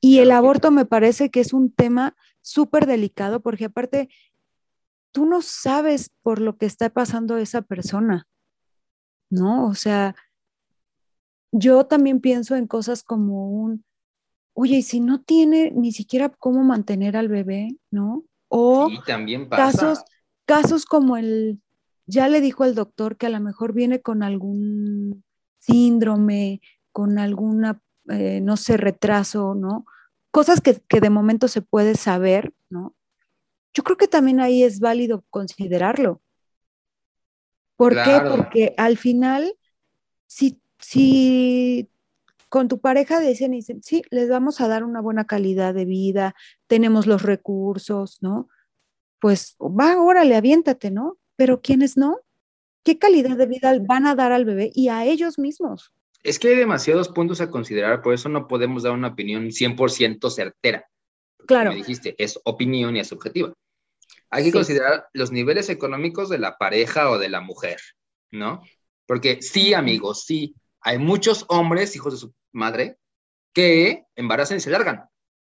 Y 0.00 0.18
el 0.18 0.32
aborto 0.32 0.72
me 0.72 0.84
parece 0.84 1.30
que 1.30 1.38
es 1.38 1.52
un 1.52 1.72
tema 1.72 2.16
súper 2.40 2.86
delicado 2.86 3.40
porque 3.40 3.66
aparte, 3.66 4.08
tú 5.12 5.26
no 5.26 5.42
sabes 5.42 6.10
por 6.22 6.40
lo 6.40 6.56
que 6.56 6.66
está 6.66 6.90
pasando 6.90 7.36
esa 7.36 7.62
persona, 7.62 8.26
¿no? 9.30 9.68
O 9.68 9.74
sea, 9.74 10.16
yo 11.52 11.84
también 11.84 12.20
pienso 12.20 12.56
en 12.56 12.66
cosas 12.66 13.02
como 13.02 13.50
un, 13.50 13.84
oye, 14.54 14.78
y 14.78 14.82
si 14.82 15.00
no 15.00 15.20
tiene 15.20 15.70
ni 15.70 15.92
siquiera 15.92 16.30
cómo 16.30 16.64
mantener 16.64 17.16
al 17.16 17.28
bebé, 17.28 17.76
¿no? 17.90 18.24
O 18.48 18.90
también 19.06 19.48
casos, 19.48 20.02
casos 20.46 20.86
como 20.86 21.16
el, 21.16 21.60
ya 22.06 22.28
le 22.28 22.40
dijo 22.40 22.64
el 22.64 22.74
doctor 22.74 23.16
que 23.16 23.26
a 23.26 23.30
lo 23.30 23.40
mejor 23.40 23.74
viene 23.74 24.00
con 24.00 24.22
algún 24.22 25.24
síndrome, 25.58 26.60
con 26.90 27.18
alguna, 27.18 27.80
eh, 28.08 28.40
no 28.40 28.56
sé, 28.56 28.76
retraso, 28.78 29.54
¿no? 29.54 29.84
Cosas 30.30 30.60
que, 30.60 30.80
que 30.88 31.00
de 31.00 31.10
momento 31.10 31.48
se 31.48 31.60
puede 31.60 31.94
saber, 31.94 32.52
¿no? 32.70 32.94
Yo 33.74 33.82
creo 33.82 33.96
que 33.96 34.08
también 34.08 34.40
ahí 34.40 34.62
es 34.62 34.80
válido 34.80 35.24
considerarlo. 35.30 36.20
¿Por 37.76 37.94
qué? 37.94 38.20
Porque 38.28 38.74
al 38.76 38.96
final, 38.96 39.54
si 40.26 40.61
si 40.82 41.88
con 42.48 42.68
tu 42.68 42.80
pareja 42.80 43.18
dicen, 43.20 43.52
dicen, 43.52 43.82
sí, 43.82 44.02
les 44.10 44.28
vamos 44.28 44.60
a 44.60 44.68
dar 44.68 44.84
una 44.84 45.00
buena 45.00 45.26
calidad 45.26 45.72
de 45.72 45.86
vida, 45.86 46.34
tenemos 46.66 47.06
los 47.06 47.22
recursos, 47.22 48.18
¿no? 48.20 48.48
Pues 49.20 49.56
va, 49.58 50.02
órale, 50.02 50.36
aviéntate, 50.36 50.90
¿no? 50.90 51.18
Pero 51.36 51.62
¿quiénes 51.62 51.96
no? 51.96 52.18
¿Qué 52.84 52.98
calidad 52.98 53.36
de 53.36 53.46
vida 53.46 53.74
van 53.80 54.06
a 54.06 54.14
dar 54.14 54.32
al 54.32 54.44
bebé 54.44 54.70
y 54.74 54.88
a 54.88 55.06
ellos 55.06 55.38
mismos? 55.38 55.94
Es 56.22 56.38
que 56.38 56.48
hay 56.48 56.56
demasiados 56.56 57.08
puntos 57.08 57.40
a 57.40 57.50
considerar, 57.50 58.02
por 58.02 58.12
eso 58.12 58.28
no 58.28 58.46
podemos 58.48 58.82
dar 58.82 58.92
una 58.92 59.08
opinión 59.08 59.46
100% 59.46 60.30
certera. 60.30 60.86
Claro. 61.46 61.70
Como 61.70 61.82
dijiste, 61.82 62.14
es 62.18 62.38
opinión 62.44 62.96
y 62.96 63.00
es 63.00 63.08
subjetiva. 63.08 63.54
Hay 64.30 64.44
que 64.44 64.52
considerar 64.52 65.06
los 65.12 65.32
niveles 65.32 65.68
económicos 65.68 66.28
de 66.28 66.38
la 66.38 66.58
pareja 66.58 67.10
o 67.10 67.18
de 67.18 67.28
la 67.28 67.40
mujer, 67.40 67.80
¿no? 68.30 68.62
Porque 69.06 69.42
sí, 69.42 69.74
amigos, 69.74 70.24
sí, 70.24 70.54
hay 70.82 70.98
muchos 70.98 71.44
hombres, 71.48 71.94
hijos 71.96 72.12
de 72.14 72.18
su 72.18 72.34
madre, 72.52 72.98
que 73.52 74.06
embarazan 74.16 74.58
y 74.58 74.60
se 74.60 74.70
largan. 74.70 75.08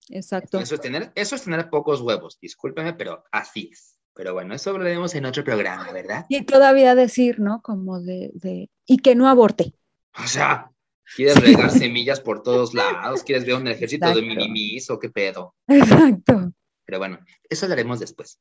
Exacto. 0.10 0.60
Eso 0.60 0.76
es 0.76 0.82
tener, 0.82 1.12
eso 1.15 1.36
es 1.36 1.44
tener 1.44 1.70
pocos 1.70 2.02
huevos, 2.02 2.38
discúlpeme, 2.41 2.94
pero 2.94 3.24
así 3.32 3.70
es. 3.72 3.98
Pero 4.13 4.34
bueno, 4.34 4.54
eso 4.54 4.78
lo 4.78 4.84
veremos 4.84 5.15
en 5.15 5.26
otro 5.26 5.44
programa, 5.44 5.89
¿verdad? 5.91 6.26
Y 6.28 6.44
todavía 6.44 6.96
decir, 6.96 7.39
¿no? 7.39 7.62
Como 7.62 8.02
de, 8.02 8.32
de 8.34 8.70
y 8.86 8.98
que 8.98 9.15
no 9.15 9.30
aborte. 9.30 9.74
O 10.22 10.28
sea, 10.28 10.70
¿quieres 11.15 11.39
regar 11.39 11.72
semillas 11.72 12.20
por 12.20 12.44
todos 12.44 12.74
lados? 12.74 13.24
¿Quieres 13.24 13.46
ver 13.46 13.56
un 13.56 13.67
ejército 13.67 14.13
de 14.13 14.22
minimis 14.22 14.89
o 14.89 15.00
qué 15.00 15.10
pedo? 15.10 15.56
Exacto. 15.67 16.52
Pero 16.86 17.00
bueno, 17.00 17.20
eso 17.50 17.67
lo 17.67 17.74
haremos 17.74 18.00
después. 18.00 18.38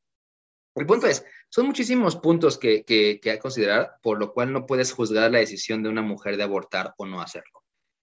El 0.75 0.87
punto 0.87 1.07
es, 1.07 1.25
son 1.49 1.67
muchísimos 1.67 2.17
puntos 2.17 2.59
que, 2.59 2.85
que, 2.85 3.19
que 3.21 3.31
hay 3.31 3.37
que 3.37 3.43
considerar, 3.43 3.97
por 4.03 4.19
lo 4.19 4.33
cual 4.33 4.53
no 4.53 4.67
puedes 4.67 4.93
juzgar 4.93 5.31
la 5.31 5.39
decisión 5.39 5.83
de 5.83 5.89
una 5.89 6.03
mujer 6.03 6.37
de 6.37 6.45
abortar 6.45 6.95
o 6.97 7.07
no 7.07 7.21
hacerlo. 7.21 7.63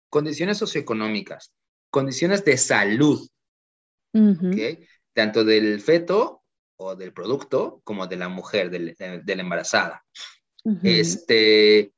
Condiciones 0.09 0.57
socioeconómicas, 0.57 1.53
condiciones 1.89 2.43
de 2.43 2.57
salud, 2.57 3.27
tanto 5.13 5.43
del 5.43 5.81
feto 5.81 6.43
o 6.77 6.95
del 6.95 7.13
producto 7.13 7.81
como 7.83 8.07
de 8.07 8.17
la 8.17 8.29
mujer, 8.29 8.69
de, 8.69 9.35
la 9.35 9.41
embarazada. 9.41 10.05
este, 10.83 11.91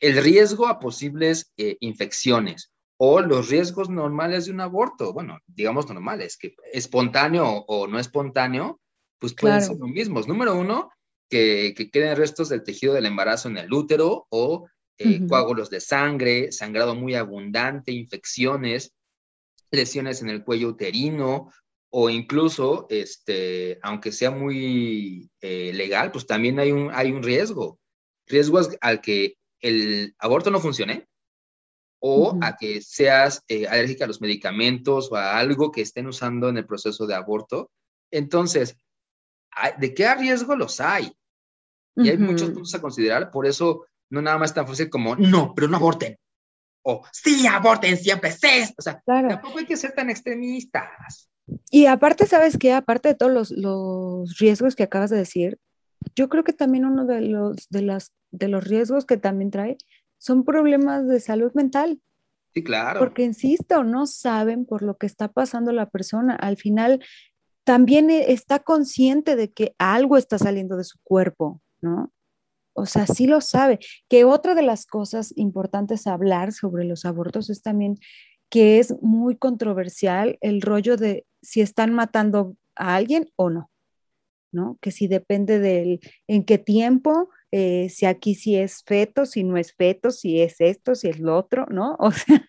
el 0.00 0.22
riesgo 0.22 0.66
a 0.66 0.80
posibles 0.80 1.52
eh, 1.56 1.76
infecciones 1.80 2.72
o 2.98 3.20
los 3.20 3.48
riesgos 3.48 3.88
normales 3.88 4.44
de 4.44 4.52
un 4.52 4.60
aborto, 4.60 5.12
bueno, 5.12 5.38
digamos 5.46 5.88
normales, 5.88 6.36
que 6.36 6.54
espontáneo 6.72 7.46
o 7.46 7.86
no 7.86 7.98
espontáneo, 7.98 8.80
pues 9.20 9.34
pueden 9.34 9.62
ser 9.62 9.76
los 9.76 9.88
mismos. 9.88 10.26
Número 10.26 10.56
uno, 10.56 10.90
que, 11.28 11.74
queden 11.92 12.16
restos 12.16 12.48
del 12.48 12.64
tejido 12.64 12.94
del 12.94 13.06
embarazo 13.06 13.48
en 13.48 13.58
el 13.58 13.72
útero 13.72 14.26
o 14.30 14.66
eh, 14.98 15.26
coágulos 15.28 15.70
de 15.70 15.80
sangre, 15.80 16.50
sangrado 16.50 16.94
muy 16.94 17.14
abundante, 17.14 17.92
infecciones, 17.92 18.92
lesiones 19.70 20.22
en 20.22 20.30
el 20.30 20.42
cuello 20.42 20.68
uterino 20.68 21.52
o 21.92 22.10
incluso, 22.10 22.86
este, 22.88 23.78
aunque 23.82 24.12
sea 24.12 24.30
muy 24.30 25.30
eh, 25.40 25.72
legal, 25.74 26.10
pues 26.12 26.26
también 26.26 26.58
hay 26.58 26.72
un, 26.72 26.90
hay 26.92 27.12
un 27.12 27.22
riesgo. 27.22 27.78
Riesgo 28.26 28.60
al 28.80 29.00
que 29.00 29.36
el 29.60 30.14
aborto 30.18 30.50
no 30.50 30.60
funcione, 30.60 31.08
o 32.00 32.38
a 32.40 32.56
que 32.56 32.80
seas 32.80 33.44
eh, 33.46 33.66
alérgica 33.66 34.04
a 34.04 34.08
los 34.08 34.22
medicamentos 34.22 35.12
o 35.12 35.16
a 35.16 35.38
algo 35.38 35.70
que 35.70 35.82
estén 35.82 36.06
usando 36.06 36.48
en 36.48 36.56
el 36.56 36.66
proceso 36.66 37.06
de 37.06 37.14
aborto. 37.14 37.70
Entonces, 38.10 38.76
¿de 39.78 39.94
qué 39.94 40.14
riesgo 40.14 40.56
los 40.56 40.80
hay? 40.80 41.12
Y 41.96 42.08
hay 42.08 42.18
muchos 42.18 42.50
puntos 42.50 42.74
a 42.74 42.80
considerar, 42.80 43.30
por 43.30 43.46
eso 43.46 43.84
no 44.10 44.22
nada 44.22 44.38
más 44.38 44.54
tan 44.54 44.66
fácil 44.66 44.88
como, 44.90 45.16
no, 45.16 45.54
pero 45.54 45.68
no 45.68 45.76
aborten. 45.76 46.16
O, 46.82 47.02
sí, 47.12 47.46
aborten 47.46 47.96
siempre, 47.96 48.32
sí. 48.32 48.72
O 48.78 48.82
sea, 48.82 49.02
tampoco 49.04 49.58
hay 49.58 49.66
que 49.66 49.76
ser 49.76 49.92
tan 49.92 50.08
extremistas. 50.08 51.30
Y 51.70 51.86
aparte, 51.86 52.26
¿sabes 52.26 52.56
qué? 52.58 52.72
Aparte 52.72 53.08
de 53.08 53.14
todos 53.14 53.32
los, 53.32 53.50
los, 53.50 54.38
riesgos 54.38 54.76
que 54.76 54.84
acabas 54.84 55.10
de 55.10 55.18
decir, 55.18 55.58
yo 56.14 56.28
creo 56.28 56.44
que 56.44 56.52
también 56.52 56.84
uno 56.84 57.06
de 57.06 57.20
los, 57.20 57.68
de, 57.68 57.82
las, 57.82 58.12
de 58.30 58.48
los 58.48 58.64
riesgos 58.64 59.04
que 59.04 59.16
también 59.16 59.50
trae 59.50 59.76
son 60.18 60.44
problemas 60.44 61.06
de 61.06 61.20
salud 61.20 61.52
mental. 61.54 62.00
Sí, 62.54 62.64
claro. 62.64 62.98
Porque, 62.98 63.22
insisto, 63.22 63.84
no 63.84 64.06
saben 64.06 64.64
por 64.64 64.82
lo 64.82 64.96
que 64.96 65.06
está 65.06 65.28
pasando 65.28 65.72
la 65.72 65.88
persona. 65.88 66.34
Al 66.34 66.56
final, 66.56 67.04
también 67.64 68.10
e, 68.10 68.32
está 68.32 68.60
consciente 68.60 69.36
de 69.36 69.52
que 69.52 69.74
algo 69.78 70.16
está 70.16 70.38
saliendo 70.38 70.76
de 70.76 70.84
su 70.84 70.98
cuerpo, 71.02 71.60
¿no? 71.80 72.12
O 72.72 72.86
sea, 72.86 73.06
sí 73.06 73.26
lo 73.26 73.40
sabe. 73.40 73.78
Que 74.08 74.24
otra 74.24 74.54
de 74.54 74.62
las 74.62 74.86
cosas 74.86 75.32
importantes 75.36 76.06
a 76.06 76.14
hablar 76.14 76.52
sobre 76.52 76.84
los 76.84 77.04
abortos 77.04 77.50
es 77.50 77.62
también 77.62 77.98
que 78.48 78.78
es 78.78 78.94
muy 79.02 79.36
controversial 79.36 80.38
el 80.40 80.62
rollo 80.62 80.96
de 80.96 81.26
si 81.42 81.60
están 81.60 81.94
matando 81.94 82.56
a 82.76 82.96
alguien 82.96 83.30
o 83.36 83.50
no, 83.50 83.70
¿no? 84.52 84.78
Que 84.80 84.90
si 84.90 85.06
depende 85.08 85.58
del 85.58 86.00
en 86.26 86.44
qué 86.44 86.58
tiempo, 86.58 87.30
eh, 87.52 87.88
si 87.90 88.06
aquí 88.06 88.34
sí 88.34 88.56
es 88.56 88.82
feto, 88.84 89.26
si 89.26 89.44
no 89.44 89.56
es 89.56 89.72
feto, 89.74 90.10
si 90.10 90.40
es 90.40 90.60
esto, 90.60 90.94
si 90.94 91.08
es 91.08 91.18
lo 91.20 91.36
otro, 91.36 91.66
¿no? 91.70 91.96
O 92.00 92.12
sea, 92.12 92.48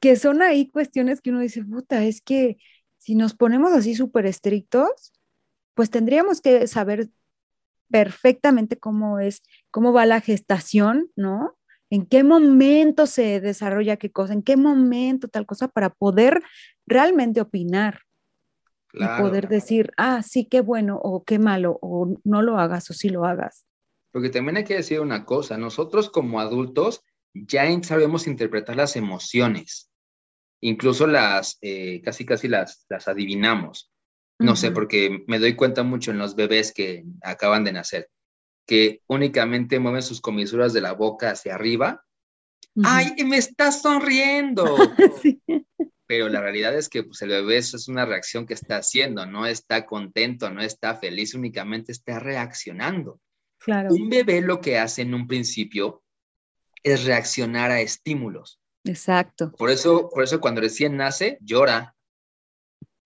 que 0.00 0.16
son 0.16 0.42
ahí 0.42 0.70
cuestiones 0.70 1.20
que 1.20 1.30
uno 1.30 1.40
dice, 1.40 1.64
puta, 1.64 2.04
es 2.04 2.20
que 2.20 2.58
si 3.08 3.14
nos 3.14 3.32
ponemos 3.32 3.72
así 3.72 3.94
súper 3.94 4.26
estrictos, 4.26 5.14
pues 5.72 5.88
tendríamos 5.88 6.42
que 6.42 6.66
saber 6.66 7.08
perfectamente 7.90 8.76
cómo 8.76 9.18
es, 9.18 9.42
cómo 9.70 9.94
va 9.94 10.04
la 10.04 10.20
gestación, 10.20 11.10
¿no? 11.16 11.56
En 11.88 12.04
qué 12.04 12.22
momento 12.22 13.06
se 13.06 13.40
desarrolla 13.40 13.96
qué 13.96 14.12
cosa, 14.12 14.34
en 14.34 14.42
qué 14.42 14.58
momento 14.58 15.26
tal 15.26 15.46
cosa, 15.46 15.68
para 15.68 15.88
poder 15.88 16.42
realmente 16.86 17.40
opinar 17.40 18.02
y 18.92 19.06
poder 19.18 19.48
decir, 19.48 19.90
ah, 19.96 20.22
sí, 20.22 20.44
qué 20.44 20.60
bueno 20.60 21.00
o 21.02 21.24
qué 21.24 21.38
malo, 21.38 21.78
o 21.80 22.14
no 22.24 22.42
lo 22.42 22.58
hagas 22.58 22.90
o 22.90 22.92
sí 22.92 23.08
lo 23.08 23.24
hagas. 23.24 23.64
Porque 24.10 24.28
también 24.28 24.58
hay 24.58 24.64
que 24.64 24.76
decir 24.76 25.00
una 25.00 25.24
cosa, 25.24 25.56
nosotros 25.56 26.10
como 26.10 26.40
adultos 26.40 27.02
ya 27.32 27.64
sabemos 27.84 28.26
interpretar 28.26 28.76
las 28.76 28.96
emociones, 28.96 29.87
incluso 30.60 31.06
las, 31.06 31.58
eh, 31.60 32.00
casi 32.02 32.24
casi 32.24 32.48
las, 32.48 32.86
las 32.88 33.08
adivinamos. 33.08 33.90
No 34.40 34.54
sé, 34.54 34.70
porque 34.70 35.24
me 35.26 35.40
doy 35.40 35.56
cuenta 35.56 35.82
mucho 35.82 36.12
en 36.12 36.18
los 36.18 36.36
bebés 36.36 36.72
que 36.72 37.04
acaban 37.22 37.64
de 37.64 37.72
nacer, 37.72 38.08
que 38.66 39.02
únicamente 39.08 39.80
mueven 39.80 40.02
sus 40.02 40.20
comisuras 40.20 40.72
de 40.72 40.80
la 40.80 40.92
boca 40.92 41.32
hacia 41.32 41.56
arriba. 41.56 42.04
¡Ay, 42.84 43.16
me 43.24 43.36
está 43.36 43.72
sonriendo! 43.72 44.76
Pero 46.06 46.28
la 46.28 46.40
realidad 46.40 46.74
es 46.76 46.88
que 46.88 47.02
pues, 47.02 47.20
el 47.22 47.30
bebé 47.30 47.56
eso 47.56 47.76
es 47.76 47.88
una 47.88 48.06
reacción 48.06 48.46
que 48.46 48.54
está 48.54 48.76
haciendo, 48.76 49.26
no 49.26 49.44
está 49.44 49.84
contento, 49.84 50.48
no 50.50 50.62
está 50.62 50.94
feliz, 50.94 51.34
únicamente 51.34 51.90
está 51.90 52.20
reaccionando. 52.20 53.20
Un 53.66 54.08
bebé 54.08 54.40
lo 54.40 54.60
que 54.60 54.78
hace 54.78 55.02
en 55.02 55.14
un 55.14 55.26
principio 55.26 56.02
es 56.82 57.04
reaccionar 57.04 57.70
a 57.70 57.80
estímulos. 57.80 58.57
Exacto. 58.84 59.52
Por 59.52 59.70
eso, 59.70 60.08
por 60.08 60.24
eso 60.24 60.40
cuando 60.40 60.60
recién 60.60 60.96
nace, 60.96 61.38
llora. 61.40 61.94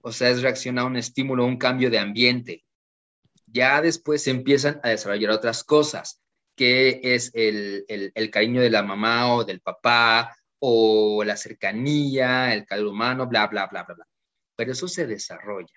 O 0.03 0.13
sea, 0.13 0.31
es 0.31 0.43
reaccionar 0.43 0.85
a 0.85 0.89
un 0.89 0.97
estímulo, 0.97 1.45
un 1.45 1.57
cambio 1.57 1.91
de 1.91 1.99
ambiente. 1.99 2.65
Ya 3.47 3.81
después 3.81 4.23
se 4.23 4.31
empiezan 4.31 4.81
a 4.83 4.91
desarrollar 4.91 5.31
otras 5.31 5.63
cosas, 5.63 6.21
que 6.57 7.01
es 7.03 7.31
el, 7.35 7.85
el 7.89 8.31
cariño 8.31 8.61
de 8.61 8.71
la 8.71 8.83
mamá 8.83 9.35
o 9.35 9.45
del 9.45 9.61
papá, 9.61 10.35
o 10.65 11.25
la 11.25 11.37
cercanía, 11.37 12.55
el 12.55 12.65
calor 12.65 12.87
humano, 12.87 13.27
bla, 13.27 13.49
bla, 13.49 13.67
bla, 13.67 13.83
bla, 13.83 13.95
bla. 13.95 14.07
Pero 14.55 14.71
eso 14.71 14.87
se 14.87 15.09
desarrolla. 15.09 15.75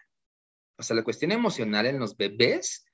O 0.77 0.83
sea, 0.83 0.95
la 0.95 1.03
cuestión 1.03 1.31
emocional 1.31 1.87
en 1.87 1.97
los 1.97 2.15
bebés 2.15 2.85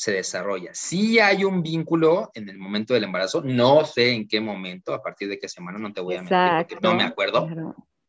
se 0.00 0.12
desarrolla. 0.12 0.70
Si 0.72 1.18
hay 1.18 1.44
un 1.44 1.62
vínculo 1.62 2.30
en 2.32 2.48
el 2.48 2.56
momento 2.56 2.94
del 2.94 3.04
embarazo, 3.04 3.42
no 3.42 3.84
sé 3.84 4.12
en 4.12 4.26
qué 4.26 4.40
momento, 4.40 4.94
a 4.94 5.02
partir 5.02 5.28
de 5.28 5.38
qué 5.38 5.46
semana, 5.46 5.78
no 5.78 5.92
te 5.92 6.00
voy 6.00 6.14
a 6.14 6.22
mentir, 6.22 6.38
porque 6.56 6.78
no 6.80 6.94
me 6.94 7.02
acuerdo. 7.02 7.46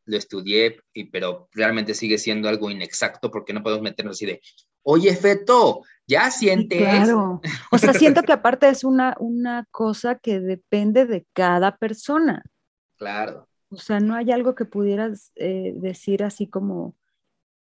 Lo 0.06 0.18
estudié, 0.18 0.80
y, 0.94 1.04
pero 1.10 1.50
realmente 1.52 1.94
sigue 1.94 2.18
siendo 2.18 2.48
algo 2.48 2.72
inexacto 2.72 3.30
porque 3.30 3.52
no 3.52 3.62
podemos 3.62 3.84
meternos 3.84 4.16
así 4.16 4.26
de, 4.26 4.42
oye, 4.84 5.14
Feto, 5.18 5.82
ya 6.08 6.32
sientes. 6.32 6.80
Claro. 6.80 7.42
O 7.74 7.78
sea, 7.78 7.94
siento 7.94 8.24
que 8.24 8.32
aparte 8.32 8.70
es 8.70 8.86
una, 8.86 9.18
una 9.20 9.68
cosa 9.70 10.16
que 10.16 10.40
depende 10.40 11.06
de 11.06 11.26
cada 11.34 11.76
persona. 11.76 12.42
Claro. 12.98 13.50
O 13.70 13.78
sea, 13.78 14.00
no 14.00 14.14
hay 14.14 14.32
algo 14.32 14.54
que 14.54 14.66
pudieras 14.66 15.32
eh, 15.34 15.74
decir 15.76 16.24
así 16.24 16.48
como 16.48 16.96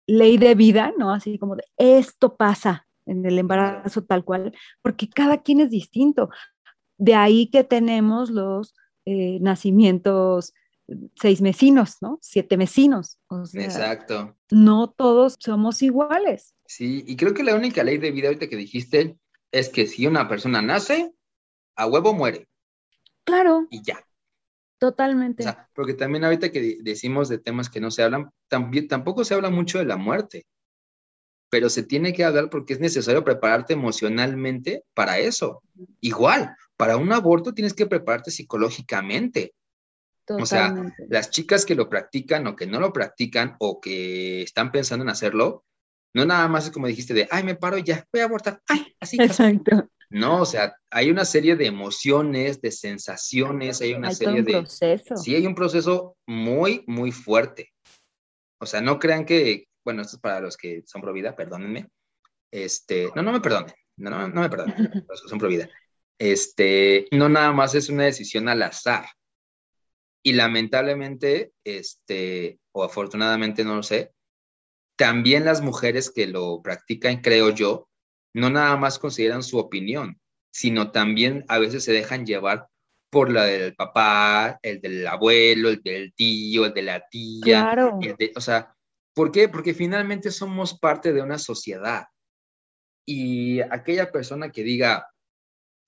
ley 0.04 0.36
de 0.36 0.56
vida, 0.56 0.92
¿no? 0.98 1.12
Así 1.12 1.38
como 1.38 1.54
de 1.54 1.64
esto 1.76 2.36
pasa, 2.36 2.88
en 3.06 3.24
el 3.26 3.38
embarazo 3.38 4.04
tal 4.04 4.24
cual, 4.24 4.54
porque 4.82 5.08
cada 5.08 5.42
quien 5.42 5.60
es 5.60 5.70
distinto. 5.70 6.30
De 6.98 7.14
ahí 7.14 7.48
que 7.48 7.64
tenemos 7.64 8.30
los 8.30 8.74
eh, 9.04 9.38
nacimientos 9.40 10.54
seis 11.16 11.40
mesinos, 11.40 11.96
¿no? 12.00 12.18
Siete 12.20 12.56
mesinos. 12.56 13.18
Exacto. 13.54 14.36
No 14.50 14.90
todos 14.90 15.36
somos 15.38 15.82
iguales. 15.82 16.54
Sí, 16.66 17.04
y 17.06 17.16
creo 17.16 17.34
que 17.34 17.44
la 17.44 17.54
única 17.54 17.84
ley 17.84 17.98
de 17.98 18.10
vida 18.10 18.28
ahorita 18.28 18.48
que 18.48 18.56
dijiste 18.56 19.16
es 19.50 19.68
que 19.68 19.86
si 19.86 20.06
una 20.06 20.28
persona 20.28 20.62
nace, 20.62 21.12
a 21.76 21.86
huevo 21.86 22.14
muere. 22.14 22.48
Claro. 23.24 23.66
Y 23.70 23.82
ya. 23.82 24.04
Totalmente. 24.78 25.44
porque 25.74 25.94
también 25.94 26.24
ahorita 26.24 26.50
que 26.50 26.78
decimos 26.82 27.28
de 27.28 27.38
temas 27.38 27.70
que 27.70 27.80
no 27.80 27.92
se 27.92 28.02
hablan, 28.02 28.32
también, 28.48 28.88
tampoco 28.88 29.24
se 29.24 29.34
habla 29.34 29.48
mucho 29.48 29.78
de 29.78 29.84
la 29.84 29.96
muerte 29.96 30.44
pero 31.52 31.68
se 31.68 31.82
tiene 31.82 32.14
que 32.14 32.24
hablar 32.24 32.48
porque 32.48 32.72
es 32.72 32.80
necesario 32.80 33.22
prepararte 33.24 33.74
emocionalmente 33.74 34.84
para 34.94 35.18
eso. 35.18 35.62
Igual, 36.00 36.56
para 36.78 36.96
un 36.96 37.12
aborto 37.12 37.52
tienes 37.52 37.74
que 37.74 37.84
prepararte 37.84 38.30
psicológicamente. 38.30 39.52
O 40.30 40.46
sea, 40.46 40.74
las 41.10 41.28
chicas 41.28 41.66
que 41.66 41.74
lo 41.74 41.90
practican 41.90 42.46
o 42.46 42.56
que 42.56 42.66
no 42.66 42.80
lo 42.80 42.90
practican 42.90 43.56
o 43.58 43.82
que 43.82 44.40
están 44.40 44.72
pensando 44.72 45.02
en 45.02 45.10
hacerlo, 45.10 45.66
no 46.14 46.24
nada 46.24 46.48
más 46.48 46.64
es 46.64 46.70
como 46.70 46.86
dijiste 46.86 47.12
de, 47.12 47.28
ay, 47.30 47.44
me 47.44 47.54
paro 47.54 47.76
y 47.76 47.82
ya, 47.82 48.02
voy 48.10 48.22
a 48.22 48.24
abortar. 48.24 48.62
Ay, 48.66 48.96
así. 48.98 49.18
Exacto. 49.20 49.90
No, 50.08 50.40
o 50.40 50.46
sea, 50.46 50.74
hay 50.90 51.10
una 51.10 51.26
serie 51.26 51.54
de 51.56 51.66
emociones, 51.66 52.62
de 52.62 52.70
sensaciones, 52.70 53.82
hay 53.82 53.92
una 53.92 54.14
serie 54.14 54.38
un 54.40 54.46
de... 54.46 54.52
Proceso. 54.52 55.16
Sí, 55.18 55.34
hay 55.34 55.46
un 55.46 55.54
proceso 55.54 56.16
muy, 56.26 56.82
muy 56.86 57.12
fuerte. 57.12 57.74
O 58.58 58.64
sea, 58.64 58.80
no 58.80 58.98
crean 58.98 59.26
que, 59.26 59.66
bueno, 59.84 60.02
esto 60.02 60.16
es 60.16 60.22
para 60.22 60.40
los 60.40 60.56
que 60.56 60.82
son 60.86 61.02
pro 61.02 61.12
vida, 61.12 61.34
perdónenme. 61.34 61.88
Este, 62.50 63.10
no, 63.14 63.22
no 63.22 63.32
me 63.32 63.40
perdonen, 63.40 63.72
no, 63.96 64.10
no, 64.10 64.28
no 64.28 64.40
me 64.42 64.50
perdonen, 64.50 64.76
los 65.08 65.22
que 65.22 65.28
son 65.28 65.38
pro 65.38 65.48
vida. 65.48 65.68
Este, 66.18 67.06
no 67.10 67.28
nada 67.28 67.52
más 67.52 67.74
es 67.74 67.88
una 67.88 68.04
decisión 68.04 68.48
al 68.48 68.62
azar. 68.62 69.06
Y 70.22 70.34
lamentablemente, 70.34 71.52
este, 71.64 72.60
o 72.72 72.84
afortunadamente, 72.84 73.64
no 73.64 73.76
lo 73.76 73.82
sé, 73.82 74.12
también 74.96 75.44
las 75.44 75.62
mujeres 75.62 76.10
que 76.10 76.26
lo 76.26 76.62
practican, 76.62 77.20
creo 77.22 77.50
yo, 77.50 77.88
no 78.34 78.50
nada 78.50 78.76
más 78.76 78.98
consideran 78.98 79.42
su 79.42 79.58
opinión, 79.58 80.20
sino 80.52 80.92
también 80.92 81.44
a 81.48 81.58
veces 81.58 81.84
se 81.84 81.92
dejan 81.92 82.24
llevar 82.24 82.68
por 83.10 83.30
la 83.30 83.44
del 83.44 83.74
papá, 83.74 84.58
el 84.62 84.80
del 84.80 85.06
abuelo, 85.06 85.68
el 85.68 85.82
del 85.82 86.14
tío, 86.14 86.66
el 86.66 86.72
de 86.72 86.82
la 86.82 87.06
tía. 87.08 87.42
Claro. 87.42 87.98
o 88.36 88.40
sea, 88.40 88.74
¿Por 89.14 89.30
qué? 89.30 89.48
Porque 89.48 89.74
finalmente 89.74 90.30
somos 90.30 90.78
parte 90.78 91.12
de 91.12 91.22
una 91.22 91.38
sociedad. 91.38 92.06
y 93.04 93.60
aquella 93.60 94.12
persona 94.12 94.50
que 94.50 94.62
diga, 94.62 95.08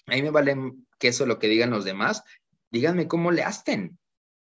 a 0.07 0.15
mí 0.15 0.23
me 0.23 0.31
vale 0.31 0.57
que 0.99 1.09
eso 1.09 1.27
lo 1.27 1.39
que 1.39 1.49
digan 1.49 1.71
los 1.71 1.85
demás, 1.85 2.23
díganme 2.71 3.07
cómo 3.07 3.31
le 3.31 3.43
hacen, 3.43 3.99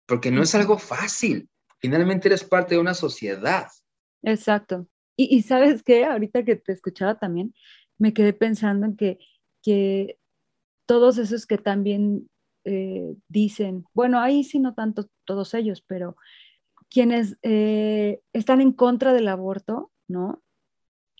porque 0.06 0.30
no 0.30 0.42
es 0.42 0.54
algo 0.54 0.78
fácil. 0.78 1.48
Finalmente 1.80 2.28
eres 2.28 2.44
parte 2.44 2.74
de 2.74 2.80
una 2.80 2.94
sociedad. 2.94 3.68
Exacto. 4.22 4.88
Y, 5.16 5.36
y 5.36 5.42
sabes 5.42 5.82
qué, 5.82 6.04
ahorita 6.06 6.44
que 6.44 6.56
te 6.56 6.72
escuchaba 6.72 7.18
también, 7.18 7.54
me 7.98 8.14
quedé 8.14 8.32
pensando 8.32 8.86
en 8.86 8.96
que, 8.96 9.18
que 9.62 10.18
todos 10.86 11.18
esos 11.18 11.46
que 11.46 11.58
también 11.58 12.30
eh, 12.64 13.14
dicen, 13.28 13.84
bueno, 13.92 14.18
ahí 14.18 14.44
sí 14.44 14.58
no 14.58 14.74
tanto 14.74 15.10
todos 15.24 15.52
ellos, 15.54 15.82
pero 15.86 16.16
quienes 16.92 17.38
eh, 17.42 18.20
están 18.32 18.60
en 18.60 18.72
contra 18.72 19.12
del 19.12 19.28
aborto, 19.28 19.90
¿no? 20.08 20.42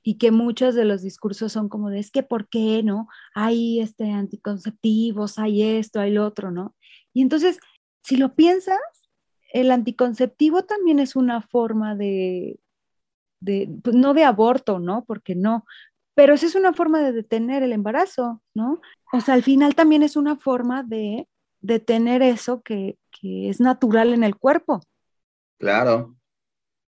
Y 0.05 0.19
que 0.19 0.31
muchos 0.31 0.75
de 0.75 0.85
los 0.85 1.03
discursos 1.03 1.53
son 1.53 1.69
como 1.69 1.89
de, 1.89 2.01
es 2.01 2.11
que, 2.11 2.23
¿por 2.23 2.49
qué, 2.49 2.83
no? 2.83 3.09
Hay 3.35 3.81
este, 3.81 4.11
anticonceptivos, 4.11 5.39
hay 5.39 5.63
esto, 5.63 6.01
hay 6.01 6.11
lo 6.11 6.27
otro, 6.27 6.51
¿no? 6.51 6.75
Y 7.15 7.23
entonces, 7.23 7.59
si 8.03 8.17
lo 8.17 8.35
piensas, 8.35 8.81
el 9.53 9.71
anticonceptivo 9.71 10.65
también 10.65 10.99
es 10.99 11.17
una 11.17 11.41
forma 11.41 11.95
de, 11.95 12.59
de 13.41 13.69
pues 13.83 13.97
no 13.97 14.15
de 14.15 14.25
aborto, 14.25 14.79
¿no? 14.79 15.05
Porque 15.05 15.35
no, 15.35 15.65
pero 16.15 16.35
esa 16.35 16.47
es 16.47 16.55
una 16.55 16.73
forma 16.75 17.01
de 17.01 17.13
detener 17.13 17.63
el 17.63 17.73
embarazo, 17.73 18.43
¿no? 18.55 18.81
O 19.13 19.21
sea, 19.21 19.35
al 19.35 19.43
final 19.43 19.75
también 19.75 20.03
es 20.03 20.17
una 20.17 20.37
forma 20.37 20.83
de 20.83 21.29
detener 21.61 22.23
eso 22.23 22.63
que, 22.63 22.99
es 23.23 23.61
natural 23.61 24.13
en 24.13 24.25
el 24.25 24.35
cuerpo. 24.35 24.81
Claro. 25.63 26.17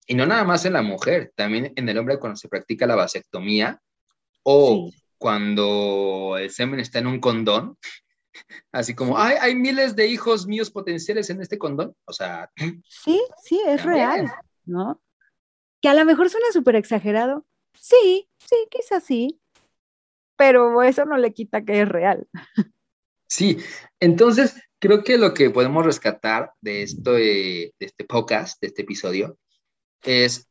Y 0.07 0.15
no 0.15 0.27
nada 0.27 0.45
más 0.45 0.67
en 0.67 0.75
la 0.75 0.83
mujer, 0.83 1.33
también 1.35 1.73
en 1.75 1.89
el 1.89 1.97
hombre 1.97 2.19
cuando 2.19 2.37
se 2.37 2.51
practica 2.51 2.87
la 2.87 2.97
vasectomía 2.97 3.81
o 4.43 4.91
cuando 5.17 6.37
el 6.39 6.51
semen 6.51 6.79
está 6.79 6.99
en 6.99 7.07
un 7.07 7.19
condón, 7.19 7.79
así 8.73 8.95
como, 8.95 9.19
Ay, 9.19 9.37
hay 9.41 9.55
miles 9.55 9.97
de 9.97 10.07
hijos 10.07 10.47
míos 10.47 10.71
potenciales 10.71 11.31
en 11.31 11.41
este 11.41 11.57
condón. 11.57 11.95
O 12.05 12.13
sea. 12.13 12.51
Sí, 12.85 13.19
sí, 13.43 13.59
es 13.67 13.83
real, 13.83 14.31
¿no? 14.67 15.01
Que 15.81 15.89
a 15.89 15.95
lo 15.95 16.05
mejor 16.05 16.29
suena 16.29 16.49
súper 16.53 16.77
exagerado, 16.77 17.47
Sí, 17.81 18.29
sí, 18.39 18.57
quizás 18.71 19.03
sí, 19.03 19.41
pero 20.37 20.83
eso 20.83 21.07
no 21.07 21.17
le 21.17 21.33
quita 21.33 21.65
que 21.65 21.81
es 21.81 21.89
real. 21.89 22.29
Sí, 23.27 23.59
entonces 23.99 24.61
creo 24.79 25.03
que 25.03 25.19
lo 25.19 25.35
que 25.35 25.51
podemos 25.51 25.85
rescatar 25.85 26.53
de, 26.61 26.83
esto, 26.83 27.13
de 27.13 27.75
este 27.79 28.05
podcast, 28.05 28.61
de 28.61 28.69
este 28.69 28.83
episodio, 28.83 29.39
es, 30.03 30.49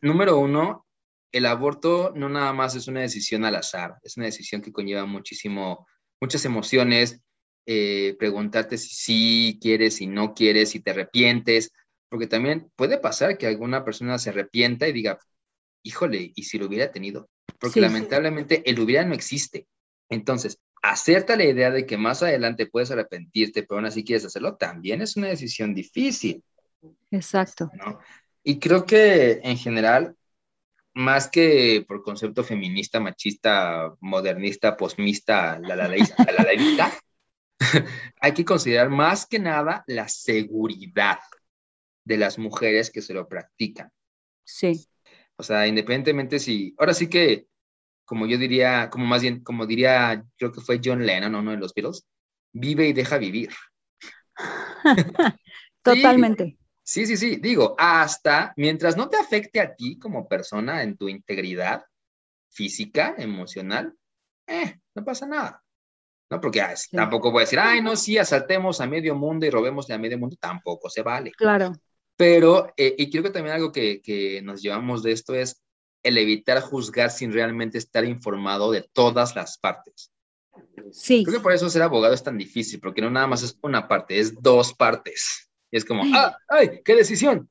número 0.00 0.38
uno, 0.38 0.86
el 1.32 1.46
aborto 1.46 2.12
no 2.14 2.28
nada 2.28 2.52
más 2.52 2.74
es 2.74 2.88
una 2.88 3.00
decisión 3.00 3.44
al 3.44 3.56
azar, 3.56 3.96
es 4.02 4.16
una 4.16 4.26
decisión 4.26 4.60
que 4.60 4.72
conlleva 4.72 5.06
muchísimo, 5.06 5.86
muchas 6.20 6.44
emociones, 6.44 7.20
eh, 7.64 8.16
preguntarte 8.18 8.76
si 8.76 8.94
sí 8.94 9.58
quieres, 9.60 9.96
si 9.96 10.06
no 10.06 10.34
quieres, 10.34 10.70
si 10.70 10.80
te 10.80 10.90
arrepientes, 10.90 11.72
porque 12.10 12.26
también 12.26 12.70
puede 12.76 12.98
pasar 12.98 13.38
que 13.38 13.46
alguna 13.46 13.84
persona 13.84 14.18
se 14.18 14.30
arrepienta 14.30 14.86
y 14.86 14.92
diga, 14.92 15.18
híjole, 15.82 16.32
¿y 16.34 16.42
si 16.42 16.58
lo 16.58 16.66
hubiera 16.66 16.92
tenido? 16.92 17.30
Porque 17.58 17.80
lamentablemente 17.80 18.68
el 18.68 18.80
hubiera 18.80 19.04
no 19.04 19.14
existe. 19.14 19.66
Entonces, 20.10 20.58
hacerte 20.82 21.36
la 21.36 21.44
idea 21.44 21.70
de 21.70 21.86
que 21.86 21.96
más 21.96 22.22
adelante 22.22 22.66
puedes 22.66 22.90
arrepentirte, 22.90 23.62
pero 23.62 23.78
aún 23.78 23.86
así 23.86 24.04
quieres 24.04 24.24
hacerlo, 24.24 24.56
también 24.56 25.00
es 25.00 25.16
una 25.16 25.28
decisión 25.28 25.74
difícil. 25.74 26.42
Exacto. 27.10 27.70
Y 28.42 28.58
creo 28.58 28.84
que 28.84 29.40
en 29.44 29.56
general, 29.56 30.16
más 30.94 31.28
que 31.28 31.84
por 31.86 32.02
concepto 32.02 32.42
feminista, 32.42 32.98
machista, 32.98 33.94
modernista, 34.00 34.76
posmista, 34.76 35.58
la 35.60 35.76
la, 35.76 35.88
la, 35.88 35.96
la, 35.96 36.52
la 36.76 36.92
hay 38.20 38.34
que 38.34 38.44
considerar 38.44 38.90
más 38.90 39.26
que 39.26 39.38
nada 39.38 39.84
la 39.86 40.08
seguridad 40.08 41.18
de 42.04 42.16
las 42.16 42.38
mujeres 42.38 42.90
que 42.90 43.02
se 43.02 43.14
lo 43.14 43.28
practican. 43.28 43.90
Sí. 44.44 44.86
O 45.36 45.42
sea, 45.42 45.66
independientemente 45.66 46.38
si, 46.38 46.74
ahora 46.78 46.94
sí 46.94 47.08
que, 47.08 47.46
como 48.04 48.26
yo 48.26 48.38
diría, 48.38 48.90
como 48.90 49.06
más 49.06 49.22
bien, 49.22 49.42
como 49.42 49.66
diría, 49.66 50.24
creo 50.36 50.52
que 50.52 50.60
fue 50.60 50.80
John 50.82 51.04
Lennon, 51.04 51.34
uno 51.34 51.52
de 51.52 51.56
los 51.56 51.72
Beatles, 51.74 52.06
vive 52.52 52.88
y 52.88 52.92
deja 52.92 53.18
vivir. 53.18 53.50
Totalmente. 55.82 56.58
Sí, 56.82 57.06
sí, 57.06 57.16
sí, 57.16 57.36
digo, 57.36 57.74
hasta 57.78 58.52
mientras 58.56 58.96
no 58.96 59.08
te 59.08 59.16
afecte 59.16 59.60
a 59.60 59.74
ti 59.74 59.98
como 59.98 60.28
persona 60.28 60.82
en 60.82 60.96
tu 60.96 61.08
integridad 61.08 61.84
física, 62.50 63.14
emocional, 63.18 63.94
eh, 64.46 64.78
no 64.94 65.04
pasa 65.04 65.26
nada. 65.26 65.62
¿no? 66.30 66.40
Porque 66.40 66.62
tampoco 66.90 67.30
voy 67.30 67.40
a 67.40 67.44
decir, 67.44 67.58
ay, 67.58 67.82
no, 67.82 67.94
sí, 67.94 68.18
asaltemos 68.18 68.80
a 68.80 68.86
medio 68.86 69.14
mundo 69.14 69.46
y 69.46 69.50
robemos 69.50 69.88
a 69.90 69.98
medio 69.98 70.18
mundo, 70.18 70.36
tampoco 70.40 70.88
se 70.88 71.02
vale. 71.02 71.30
Claro. 71.32 71.72
Pero, 72.16 72.72
eh, 72.76 72.94
y 72.98 73.10
creo 73.10 73.22
que 73.22 73.30
también 73.30 73.56
algo 73.56 73.70
que, 73.70 74.00
que, 74.02 74.40
nos 74.42 74.62
llevamos 74.62 75.02
de 75.02 75.12
esto 75.12 75.34
es 75.34 75.62
el 76.02 76.18
evitar 76.18 76.60
juzgar 76.60 77.10
sin 77.10 77.32
realmente 77.32 77.78
estar 77.78 78.04
informado 78.04 78.70
de 78.70 78.88
todas 78.92 79.34
las 79.36 79.58
partes. 79.58 80.12
Sí. 80.90 81.24
Creo 81.24 81.38
que 81.38 81.42
por 81.42 81.52
eso 81.52 81.70
ser 81.70 81.82
abogado 81.82 82.14
es 82.14 82.22
tan 82.22 82.36
difícil, 82.36 82.80
porque 82.80 83.00
no 83.00 83.10
nada 83.10 83.26
más 83.26 83.42
es 83.42 83.58
una 83.62 83.88
parte, 83.88 84.18
es 84.18 84.40
dos 84.40 84.74
partes. 84.74 85.48
Y 85.70 85.76
es 85.76 85.84
como, 85.84 86.02
¡ah! 86.14 86.36
¡ay! 86.48 86.80
¡Qué 86.84 86.94
decisión! 86.94 87.48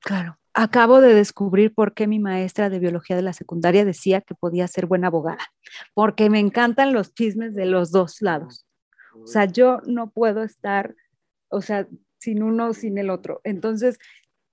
Claro. 0.00 0.38
Acabo 0.52 1.00
de 1.00 1.14
descubrir 1.14 1.72
por 1.74 1.94
qué 1.94 2.08
mi 2.08 2.18
maestra 2.18 2.70
de 2.70 2.80
biología 2.80 3.14
de 3.14 3.22
la 3.22 3.32
secundaria 3.32 3.84
decía 3.84 4.20
que 4.20 4.34
podía 4.34 4.66
ser 4.66 4.86
buena 4.86 5.06
abogada, 5.06 5.46
porque 5.94 6.28
me 6.28 6.40
encantan 6.40 6.92
los 6.92 7.14
chismes 7.14 7.54
de 7.54 7.66
los 7.66 7.92
dos 7.92 8.20
lados. 8.20 8.66
O 9.14 9.26
sea, 9.26 9.44
yo 9.44 9.80
no 9.86 10.10
puedo 10.10 10.42
estar, 10.42 10.96
o 11.48 11.60
sea, 11.60 11.86
sin 12.18 12.42
uno, 12.42 12.74
sin 12.74 12.98
el 12.98 13.10
otro. 13.10 13.40
Entonces, 13.44 13.98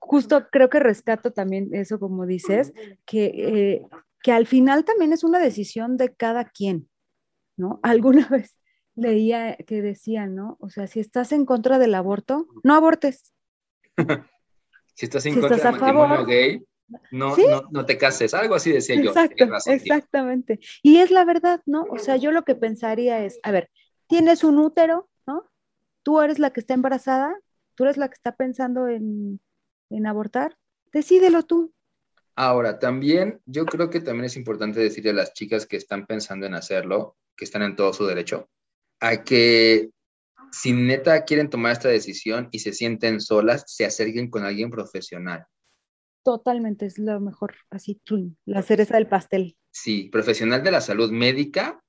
justo 0.07 0.47
creo 0.49 0.69
que 0.69 0.79
rescato 0.79 1.31
también 1.31 1.69
eso, 1.73 1.99
como 1.99 2.25
dices, 2.25 2.73
que, 3.05 3.25
eh, 3.25 3.87
que 4.23 4.31
al 4.31 4.47
final 4.47 4.85
también 4.85 5.13
es 5.13 5.23
una 5.23 5.39
decisión 5.39 5.97
de 5.97 6.13
cada 6.15 6.45
quien, 6.45 6.89
¿no? 7.57 7.79
Alguna 7.83 8.27
vez 8.27 8.57
leía 8.95 9.55
que 9.55 9.81
decía, 9.81 10.25
¿no? 10.25 10.57
O 10.59 10.69
sea, 10.69 10.87
si 10.87 10.99
estás 10.99 11.31
en 11.31 11.45
contra 11.45 11.77
del 11.77 11.93
aborto, 11.93 12.47
no 12.63 12.73
abortes. 12.73 13.33
si 14.95 15.05
estás 15.05 15.25
en 15.25 15.39
contra 15.39 15.57
del 15.57 15.71
matrimonio 15.79 16.25
gay, 16.25 16.63
no, 17.11 17.35
no, 17.35 17.67
no, 17.69 17.85
te 17.85 17.97
cases, 17.97 18.33
algo 18.33 18.55
así 18.55 18.71
decía 18.71 18.95
yo. 19.01 19.11
exactamente. 19.65 20.59
Y 20.81 20.97
es 20.97 21.11
la 21.11 21.25
verdad, 21.25 21.61
¿no? 21.65 21.85
O 21.89 21.99
sea, 21.99 22.15
yo 22.15 22.31
lo 22.31 22.43
que 22.43 22.55
pensaría 22.55 23.25
es, 23.25 23.39
a 23.43 23.51
ver, 23.51 23.69
tienes 24.07 24.45
un 24.45 24.57
útero, 24.57 25.09
¿no? 25.27 25.51
Tú 26.01 26.21
eres 26.21 26.39
la 26.39 26.51
que 26.51 26.61
está 26.61 26.73
embarazada, 26.73 27.37
tú 27.75 27.83
eres 27.83 27.97
la 27.97 28.07
que 28.07 28.13
está 28.13 28.35
pensando 28.37 28.87
en, 28.87 29.41
abortar, 30.05 30.57
decídelo 30.91 31.43
tú. 31.43 31.73
Ahora, 32.35 32.77
también 32.77 33.41
yo 33.45 33.65
creo 33.65 33.89
que 33.89 33.99
también 33.99 34.25
es 34.25 34.37
importante 34.37 34.79
decirle 34.79 35.09
a 35.09 35.13
las 35.13 35.33
chicas 35.33 35.65
que 35.65 35.77
están 35.77 36.05
pensando 36.05 36.45
en 36.45 36.53
hacerlo, 36.53 37.17
que 37.35 37.45
están 37.45 37.63
en 37.63 37.75
todo 37.75 37.93
su 37.93 38.05
derecho, 38.05 38.47
a 38.99 39.23
que 39.23 39.89
si 40.51 40.71
neta 40.71 41.25
quieren 41.25 41.49
tomar 41.49 41.73
esta 41.73 41.89
decisión 41.89 42.49
y 42.51 42.59
se 42.59 42.73
sienten 42.73 43.21
solas, 43.21 43.63
se 43.67 43.85
acerquen 43.85 44.29
con 44.29 44.43
alguien 44.43 44.69
profesional. 44.69 45.45
Totalmente, 46.23 46.85
es 46.85 46.99
lo 46.99 47.19
mejor, 47.19 47.55
así, 47.69 48.01
la 48.45 48.61
cereza 48.61 48.95
del 48.95 49.07
pastel. 49.07 49.57
Sí, 49.71 50.09
profesional 50.09 50.63
de 50.63 50.71
la 50.71 50.81
salud 50.81 51.11
médica 51.11 51.81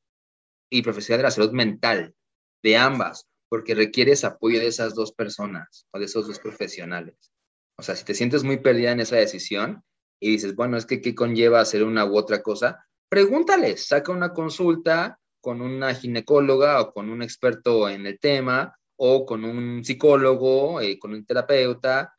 y 0.71 0.83
profesional 0.83 1.19
de 1.19 1.25
la 1.25 1.31
salud 1.31 1.53
mental, 1.53 2.15
de 2.63 2.77
ambas, 2.77 3.27
porque 3.49 3.75
requieres 3.75 4.25
apoyo 4.25 4.61
de 4.61 4.69
esas 4.69 4.95
dos 4.95 5.13
personas 5.13 5.87
o 5.91 5.99
de 5.99 6.05
esos 6.05 6.27
dos 6.27 6.39
profesionales. 6.39 7.33
O 7.79 7.83
sea, 7.83 7.97
si 7.97 8.05
te 8.05 8.14
sientes 8.14 8.45
muy 8.45 8.59
perdida 8.59 8.93
en 8.93 9.01
esa 9.01 9.17
decisión 9.17 9.83
y 10.21 10.33
dices, 10.33 10.55
bueno, 10.55 10.77
es 10.77 10.87
que 10.87 11.01
qué 11.01 11.14
conlleva 11.14 11.61
hacer 11.61 11.85
una 11.85 12.05
u 12.05 12.17
otra 12.17 12.43
cosa, 12.43 12.85
pregúntales, 13.09 13.87
saca 13.87 14.12
una 14.12 14.33
consulta 14.33 15.19
con 15.41 15.61
una 15.61 15.95
ginecóloga 15.95 16.81
o 16.81 16.93
con 16.93 17.09
un 17.09 17.23
experto 17.23 17.88
en 17.88 18.07
el 18.07 18.19
tema 18.19 18.77
o 18.97 19.25
con 19.25 19.45
un 19.45 19.85
psicólogo, 19.85 20.81
eh, 20.81 20.99
con 20.99 21.14
un 21.14 21.25
terapeuta 21.25 22.14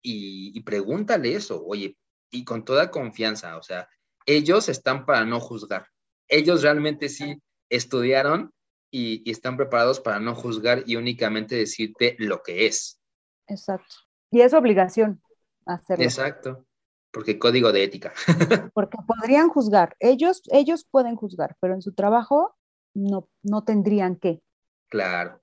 y, 0.00 0.56
y 0.56 0.60
pregúntale 0.62 1.34
eso, 1.34 1.62
oye, 1.66 1.96
y 2.30 2.44
con 2.44 2.64
toda 2.64 2.90
confianza, 2.90 3.56
o 3.56 3.62
sea, 3.62 3.88
ellos 4.26 4.68
están 4.68 5.04
para 5.04 5.24
no 5.24 5.40
juzgar. 5.40 5.88
Ellos 6.28 6.62
realmente 6.62 7.08
sí 7.08 7.42
estudiaron 7.68 8.52
y, 8.90 9.28
están 9.30 9.56
preparados 9.56 10.00
para 10.00 10.20
no 10.20 10.34
juzgar 10.34 10.84
y 10.86 10.96
únicamente 10.96 11.56
decirte 11.56 12.16
lo 12.18 12.42
que 12.42 12.66
es. 12.66 13.00
Exacto. 13.46 13.96
Y 14.30 14.40
es 14.40 14.54
obligación 14.54 15.20
hacerlo. 15.66 16.04
Exacto. 16.04 16.66
Porque 17.12 17.38
código 17.38 17.72
de 17.72 17.84
ética. 17.84 18.12
Porque 18.74 18.98
podrían 19.06 19.48
juzgar. 19.48 19.96
Ellos, 19.98 20.42
ellos 20.50 20.86
pueden 20.88 21.16
juzgar, 21.16 21.56
pero 21.60 21.74
en 21.74 21.82
su 21.82 21.92
trabajo 21.92 22.54
no, 22.94 23.28
no 23.42 23.64
tendrían 23.64 24.16
que. 24.16 24.42
Claro. 24.88 25.40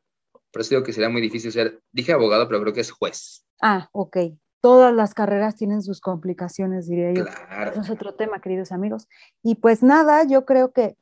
Por 0.51 0.61
eso 0.61 0.71
digo 0.71 0.83
que 0.83 0.93
sería 0.93 1.09
muy 1.09 1.21
difícil 1.21 1.51
ser, 1.51 1.81
dije 1.91 2.13
abogado, 2.13 2.47
pero 2.47 2.61
creo 2.61 2.73
que 2.73 2.81
es 2.81 2.91
juez. 2.91 3.45
Ah, 3.61 3.89
ok. 3.91 4.17
todas 4.61 4.93
las 4.93 5.13
carreras 5.13 5.55
tienen 5.55 5.81
sus 5.81 6.01
complicaciones, 6.01 6.87
diría 6.87 7.13
yo. 7.13 7.25
Claro. 7.25 7.79
es 7.79 7.89
otro 7.89 8.15
tema, 8.15 8.39
queridos 8.41 8.71
amigos. 8.71 9.07
Y 9.43 9.55
pues 9.55 9.83
nada, 9.83 10.23
yo 10.23 10.45
creo 10.45 10.71
que, 10.71 10.95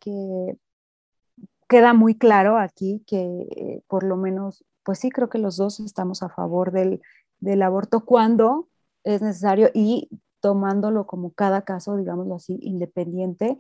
queda 1.67 1.93
muy 1.93 2.17
claro 2.17 2.57
aquí 2.57 3.03
que 3.07 3.47
eh, 3.55 3.81
por 3.87 4.03
lo 4.03 4.17
menos, 4.17 4.63
pues 4.83 4.99
sí, 4.99 5.09
creo 5.09 5.29
que 5.29 5.39
los 5.39 5.57
dos 5.57 5.79
estamos 5.79 6.21
a 6.21 6.29
favor 6.29 6.71
del, 6.71 7.01
del 7.45 7.61
aborto 7.61 8.03
cuando 8.03 8.67
es 9.03 9.21
necesario 9.21 9.69
y 9.73 10.09
tomándolo 10.39 11.05
como 11.05 11.31
cada 11.31 11.61
caso, 11.61 11.95
digámoslo 11.95 12.35
así, 12.35 12.57
independiente, 12.61 13.57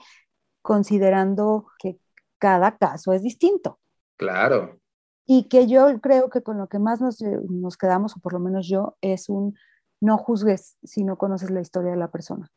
considerando 0.61 1.67
que 1.79 1.99
cada 2.39 2.77
caso 2.77 3.13
es 3.13 3.21
distinto. 3.21 3.79
Claro. 4.17 4.79
Y 5.27 5.43
que 5.43 5.67
yo 5.67 6.01
creo 6.01 6.29
que 6.29 6.41
con 6.41 6.57
lo 6.57 6.67
que 6.67 6.79
más 6.79 6.99
nos, 6.99 7.21
nos 7.21 7.77
quedamos, 7.77 8.17
o 8.17 8.19
por 8.19 8.33
lo 8.33 8.39
menos 8.39 8.67
yo, 8.67 8.97
es 9.01 9.29
un 9.29 9.55
no 10.01 10.17
juzgues 10.17 10.77
si 10.83 11.03
no 11.03 11.17
conoces 11.17 11.51
la 11.51 11.61
historia 11.61 11.91
de 11.91 11.97
la 11.97 12.11
persona. 12.11 12.51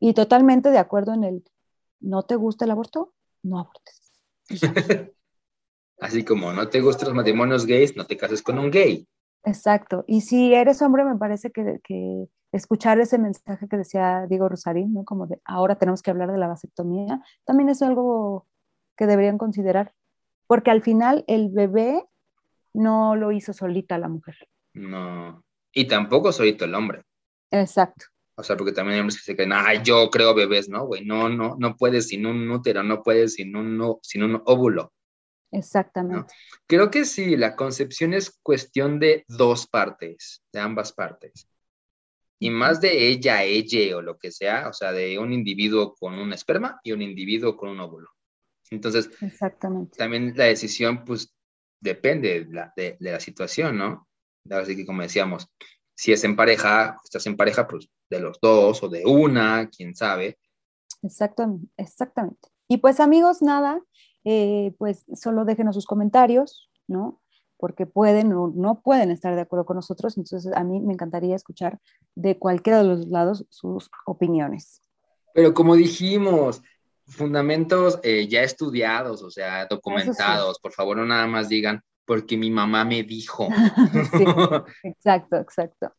Y 0.00 0.14
totalmente 0.14 0.70
de 0.70 0.78
acuerdo 0.78 1.14
en 1.14 1.22
el, 1.22 1.44
¿no 2.00 2.24
te 2.24 2.34
gusta 2.34 2.64
el 2.64 2.72
aborto? 2.72 3.14
No 3.42 3.60
abortes. 3.60 4.12
Así 6.00 6.24
como 6.24 6.52
no 6.52 6.68
te 6.68 6.80
gustan 6.80 7.08
los 7.08 7.16
matrimonios 7.16 7.66
gays, 7.66 7.96
no 7.96 8.04
te 8.04 8.16
cases 8.16 8.42
con 8.42 8.58
un 8.58 8.72
gay. 8.72 9.06
Exacto. 9.44 10.04
Y 10.06 10.22
si 10.22 10.54
eres 10.54 10.82
hombre, 10.82 11.04
me 11.04 11.16
parece 11.16 11.50
que, 11.50 11.80
que 11.82 12.28
escuchar 12.52 13.00
ese 13.00 13.18
mensaje 13.18 13.66
que 13.68 13.76
decía 13.76 14.26
Diego 14.28 14.48
Rosarín, 14.48 14.92
¿no? 14.92 15.04
Como 15.04 15.26
de 15.26 15.40
ahora 15.44 15.76
tenemos 15.76 16.02
que 16.02 16.10
hablar 16.10 16.30
de 16.30 16.38
la 16.38 16.48
vasectomía, 16.48 17.20
también 17.44 17.68
es 17.68 17.82
algo 17.82 18.46
que 18.96 19.06
deberían 19.06 19.38
considerar. 19.38 19.94
Porque 20.46 20.70
al 20.70 20.82
final 20.82 21.24
el 21.28 21.48
bebé 21.48 22.04
no 22.74 23.16
lo 23.16 23.32
hizo 23.32 23.52
solita 23.52 23.98
la 23.98 24.08
mujer. 24.08 24.36
No. 24.74 25.42
Y 25.72 25.86
tampoco 25.86 26.32
solito 26.32 26.64
el 26.64 26.74
hombre. 26.74 27.04
Exacto. 27.50 28.06
O 28.34 28.42
sea, 28.42 28.56
porque 28.56 28.72
también 28.72 28.94
hay 28.94 29.00
hombres 29.00 29.18
que 29.18 29.24
se 29.24 29.36
creen, 29.36 29.52
ay, 29.52 29.80
yo 29.82 30.08
creo 30.10 30.34
bebés, 30.34 30.68
¿no, 30.68 30.86
güey? 30.86 31.04
No, 31.04 31.28
no, 31.28 31.56
no 31.58 31.76
puedes 31.76 32.08
sin 32.08 32.26
un 32.26 32.50
útero, 32.50 32.82
no 32.82 33.02
puedes 33.02 33.34
sin 33.34 33.54
un, 33.56 33.98
sin 34.02 34.22
un 34.22 34.42
óvulo. 34.46 34.92
Exactamente. 35.52 36.32
Creo 36.66 36.90
que 36.90 37.04
sí, 37.04 37.36
la 37.36 37.54
concepción 37.54 38.14
es 38.14 38.38
cuestión 38.42 38.98
de 38.98 39.24
dos 39.28 39.66
partes, 39.66 40.42
de 40.52 40.60
ambas 40.60 40.92
partes. 40.92 41.46
Y 42.38 42.50
más 42.50 42.80
de 42.80 43.08
ella, 43.08 43.44
ella 43.44 43.96
o 43.96 44.02
lo 44.02 44.18
que 44.18 44.32
sea, 44.32 44.68
o 44.68 44.72
sea, 44.72 44.92
de 44.92 45.18
un 45.18 45.32
individuo 45.32 45.94
con 45.94 46.14
un 46.14 46.32
esperma 46.32 46.80
y 46.82 46.92
un 46.92 47.02
individuo 47.02 47.56
con 47.56 47.68
un 47.68 47.80
óvulo. 47.80 48.10
Entonces, 48.70 49.10
Exactamente. 49.20 49.96
también 49.96 50.32
la 50.34 50.44
decisión, 50.44 51.04
pues, 51.04 51.32
depende 51.80 52.44
de 52.44 52.52
la, 52.52 52.72
de, 52.74 52.96
de 52.98 53.12
la 53.12 53.20
situación, 53.20 53.76
¿no? 53.76 54.08
Así 54.50 54.74
que, 54.74 54.86
como 54.86 55.02
decíamos, 55.02 55.46
si 55.94 56.12
es 56.12 56.24
en 56.24 56.34
pareja, 56.34 56.98
estás 57.04 57.26
en 57.26 57.36
pareja, 57.36 57.68
pues 57.68 57.88
de 58.10 58.20
los 58.20 58.40
dos 58.40 58.82
o 58.82 58.88
de 58.88 59.04
una, 59.04 59.68
quién 59.68 59.94
sabe. 59.94 60.38
Exactamente, 61.02 61.68
exactamente. 61.76 62.48
Y 62.68 62.78
pues 62.78 63.00
amigos, 63.00 63.42
nada, 63.42 63.80
eh, 64.24 64.74
pues 64.78 65.04
solo 65.14 65.44
déjenos 65.44 65.74
sus 65.74 65.86
comentarios, 65.86 66.70
¿no? 66.86 67.20
Porque 67.56 67.86
pueden 67.86 68.32
o 68.32 68.48
no 68.48 68.80
pueden 68.80 69.10
estar 69.10 69.34
de 69.34 69.42
acuerdo 69.42 69.66
con 69.66 69.76
nosotros, 69.76 70.16
entonces 70.16 70.52
a 70.54 70.64
mí 70.64 70.80
me 70.80 70.92
encantaría 70.92 71.36
escuchar 71.36 71.78
de 72.14 72.38
cualquiera 72.38 72.78
de 72.78 72.84
los 72.84 73.08
lados 73.08 73.46
sus 73.50 73.90
opiniones. 74.06 74.82
Pero 75.34 75.54
como 75.54 75.76
dijimos, 75.76 76.62
fundamentos 77.06 78.00
eh, 78.02 78.26
ya 78.28 78.42
estudiados, 78.42 79.22
o 79.22 79.30
sea, 79.30 79.66
documentados, 79.66 80.58
por 80.58 80.72
favor 80.72 80.96
no 80.96 81.06
nada 81.06 81.26
más 81.26 81.48
digan, 81.48 81.82
porque 82.04 82.36
mi 82.36 82.50
mamá 82.50 82.84
me 82.84 83.02
dijo. 83.02 83.48
sí, 84.12 84.24
exacto, 84.82 85.36
exacto. 85.36 85.92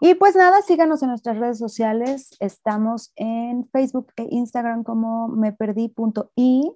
Y 0.00 0.14
pues 0.14 0.34
nada, 0.34 0.60
síganos 0.62 1.02
en 1.02 1.10
nuestras 1.10 1.38
redes 1.38 1.58
sociales. 1.58 2.36
Estamos 2.40 3.12
en 3.16 3.68
Facebook 3.70 4.12
e 4.16 4.26
Instagram 4.28 4.82
como 4.82 5.28
meperdí.i. 5.28 6.72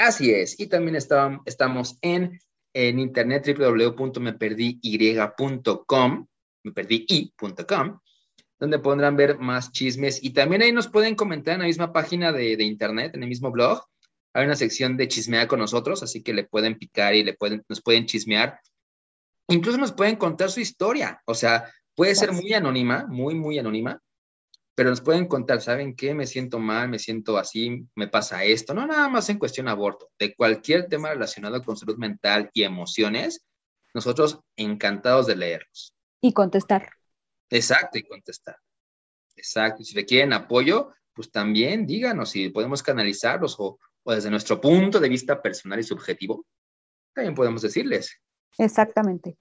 Así 0.00 0.30
es. 0.30 0.58
Y 0.58 0.66
también 0.66 0.96
estamos 0.96 1.98
en, 2.00 2.40
en 2.74 2.98
internet 2.98 3.46
www.meperdí.com, 3.46 6.26
meperdí.com, 6.64 8.00
donde 8.58 8.78
podrán 8.78 9.16
ver 9.16 9.38
más 9.38 9.70
chismes. 9.72 10.24
Y 10.24 10.30
también 10.30 10.62
ahí 10.62 10.72
nos 10.72 10.88
pueden 10.88 11.14
comentar 11.14 11.54
en 11.54 11.60
la 11.60 11.66
misma 11.66 11.92
página 11.92 12.32
de, 12.32 12.56
de 12.56 12.64
internet, 12.64 13.14
en 13.14 13.22
el 13.22 13.28
mismo 13.28 13.50
blog 13.50 13.84
hay 14.32 14.44
una 14.44 14.56
sección 14.56 14.96
de 14.96 15.08
chismear 15.08 15.48
con 15.48 15.58
nosotros, 15.58 16.02
así 16.02 16.22
que 16.22 16.32
le 16.32 16.44
pueden 16.44 16.78
picar 16.78 17.14
y 17.14 17.24
le 17.24 17.34
pueden, 17.34 17.64
nos 17.68 17.82
pueden 17.82 18.06
chismear. 18.06 18.60
Incluso 19.48 19.78
nos 19.78 19.92
pueden 19.92 20.16
contar 20.16 20.50
su 20.50 20.60
historia. 20.60 21.20
O 21.26 21.34
sea, 21.34 21.72
puede 21.96 22.14
ser 22.14 22.32
muy 22.32 22.54
anónima, 22.54 23.06
muy, 23.08 23.34
muy 23.34 23.58
anónima, 23.58 24.00
pero 24.80 24.88
nos 24.88 25.02
pueden 25.02 25.28
contar, 25.28 25.60
¿saben 25.60 25.94
qué? 25.94 26.14
Me 26.14 26.26
siento 26.26 26.58
mal, 26.58 26.88
me 26.88 26.98
siento 26.98 27.36
así, 27.36 27.86
me 27.94 28.08
pasa 28.08 28.44
esto. 28.44 28.72
No 28.72 28.86
nada 28.86 29.10
más 29.10 29.28
en 29.28 29.38
cuestión 29.38 29.68
aborto, 29.68 30.08
de 30.18 30.34
cualquier 30.34 30.88
tema 30.88 31.10
relacionado 31.10 31.62
con 31.62 31.76
salud 31.76 31.98
mental 31.98 32.48
y 32.54 32.62
emociones, 32.62 33.44
nosotros 33.92 34.40
encantados 34.56 35.26
de 35.26 35.36
leerlos. 35.36 35.94
Y 36.22 36.32
contestar. 36.32 36.94
Exacto, 37.50 37.98
y 37.98 38.04
contestar. 38.04 38.56
Exacto. 39.36 39.82
Y 39.82 39.84
si 39.84 39.94
requieren 39.94 40.32
apoyo, 40.32 40.94
pues 41.12 41.30
también 41.30 41.86
díganos 41.86 42.30
si 42.30 42.48
podemos 42.48 42.82
canalizarlos 42.82 43.56
o, 43.58 43.78
o 44.02 44.14
desde 44.14 44.30
nuestro 44.30 44.62
punto 44.62 44.98
de 44.98 45.10
vista 45.10 45.42
personal 45.42 45.78
y 45.78 45.82
subjetivo, 45.82 46.46
también 47.12 47.34
podemos 47.34 47.60
decirles. 47.60 48.18
Exactamente. 48.56 49.36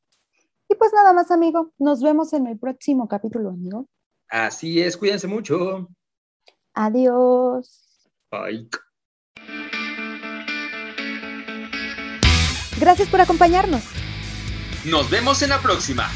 Y 0.68 0.76
pues 0.76 0.92
nada 0.94 1.14
más, 1.14 1.32
amigo. 1.32 1.72
Nos 1.78 2.04
vemos 2.04 2.34
en 2.34 2.46
el 2.48 2.60
próximo 2.60 3.08
capítulo, 3.08 3.52
amigo. 3.52 3.88
Así 4.30 4.82
es, 4.82 4.96
cuídense 4.96 5.28
mucho. 5.28 5.90
Adiós. 6.74 8.10
Bye. 8.32 8.70
Gracias 12.80 13.10
por 13.10 13.20
acompañarnos. 13.20 13.84
Nos 14.86 15.10
vemos 15.10 15.42
en 15.42 15.50
la 15.50 15.60
próxima. 15.60 16.10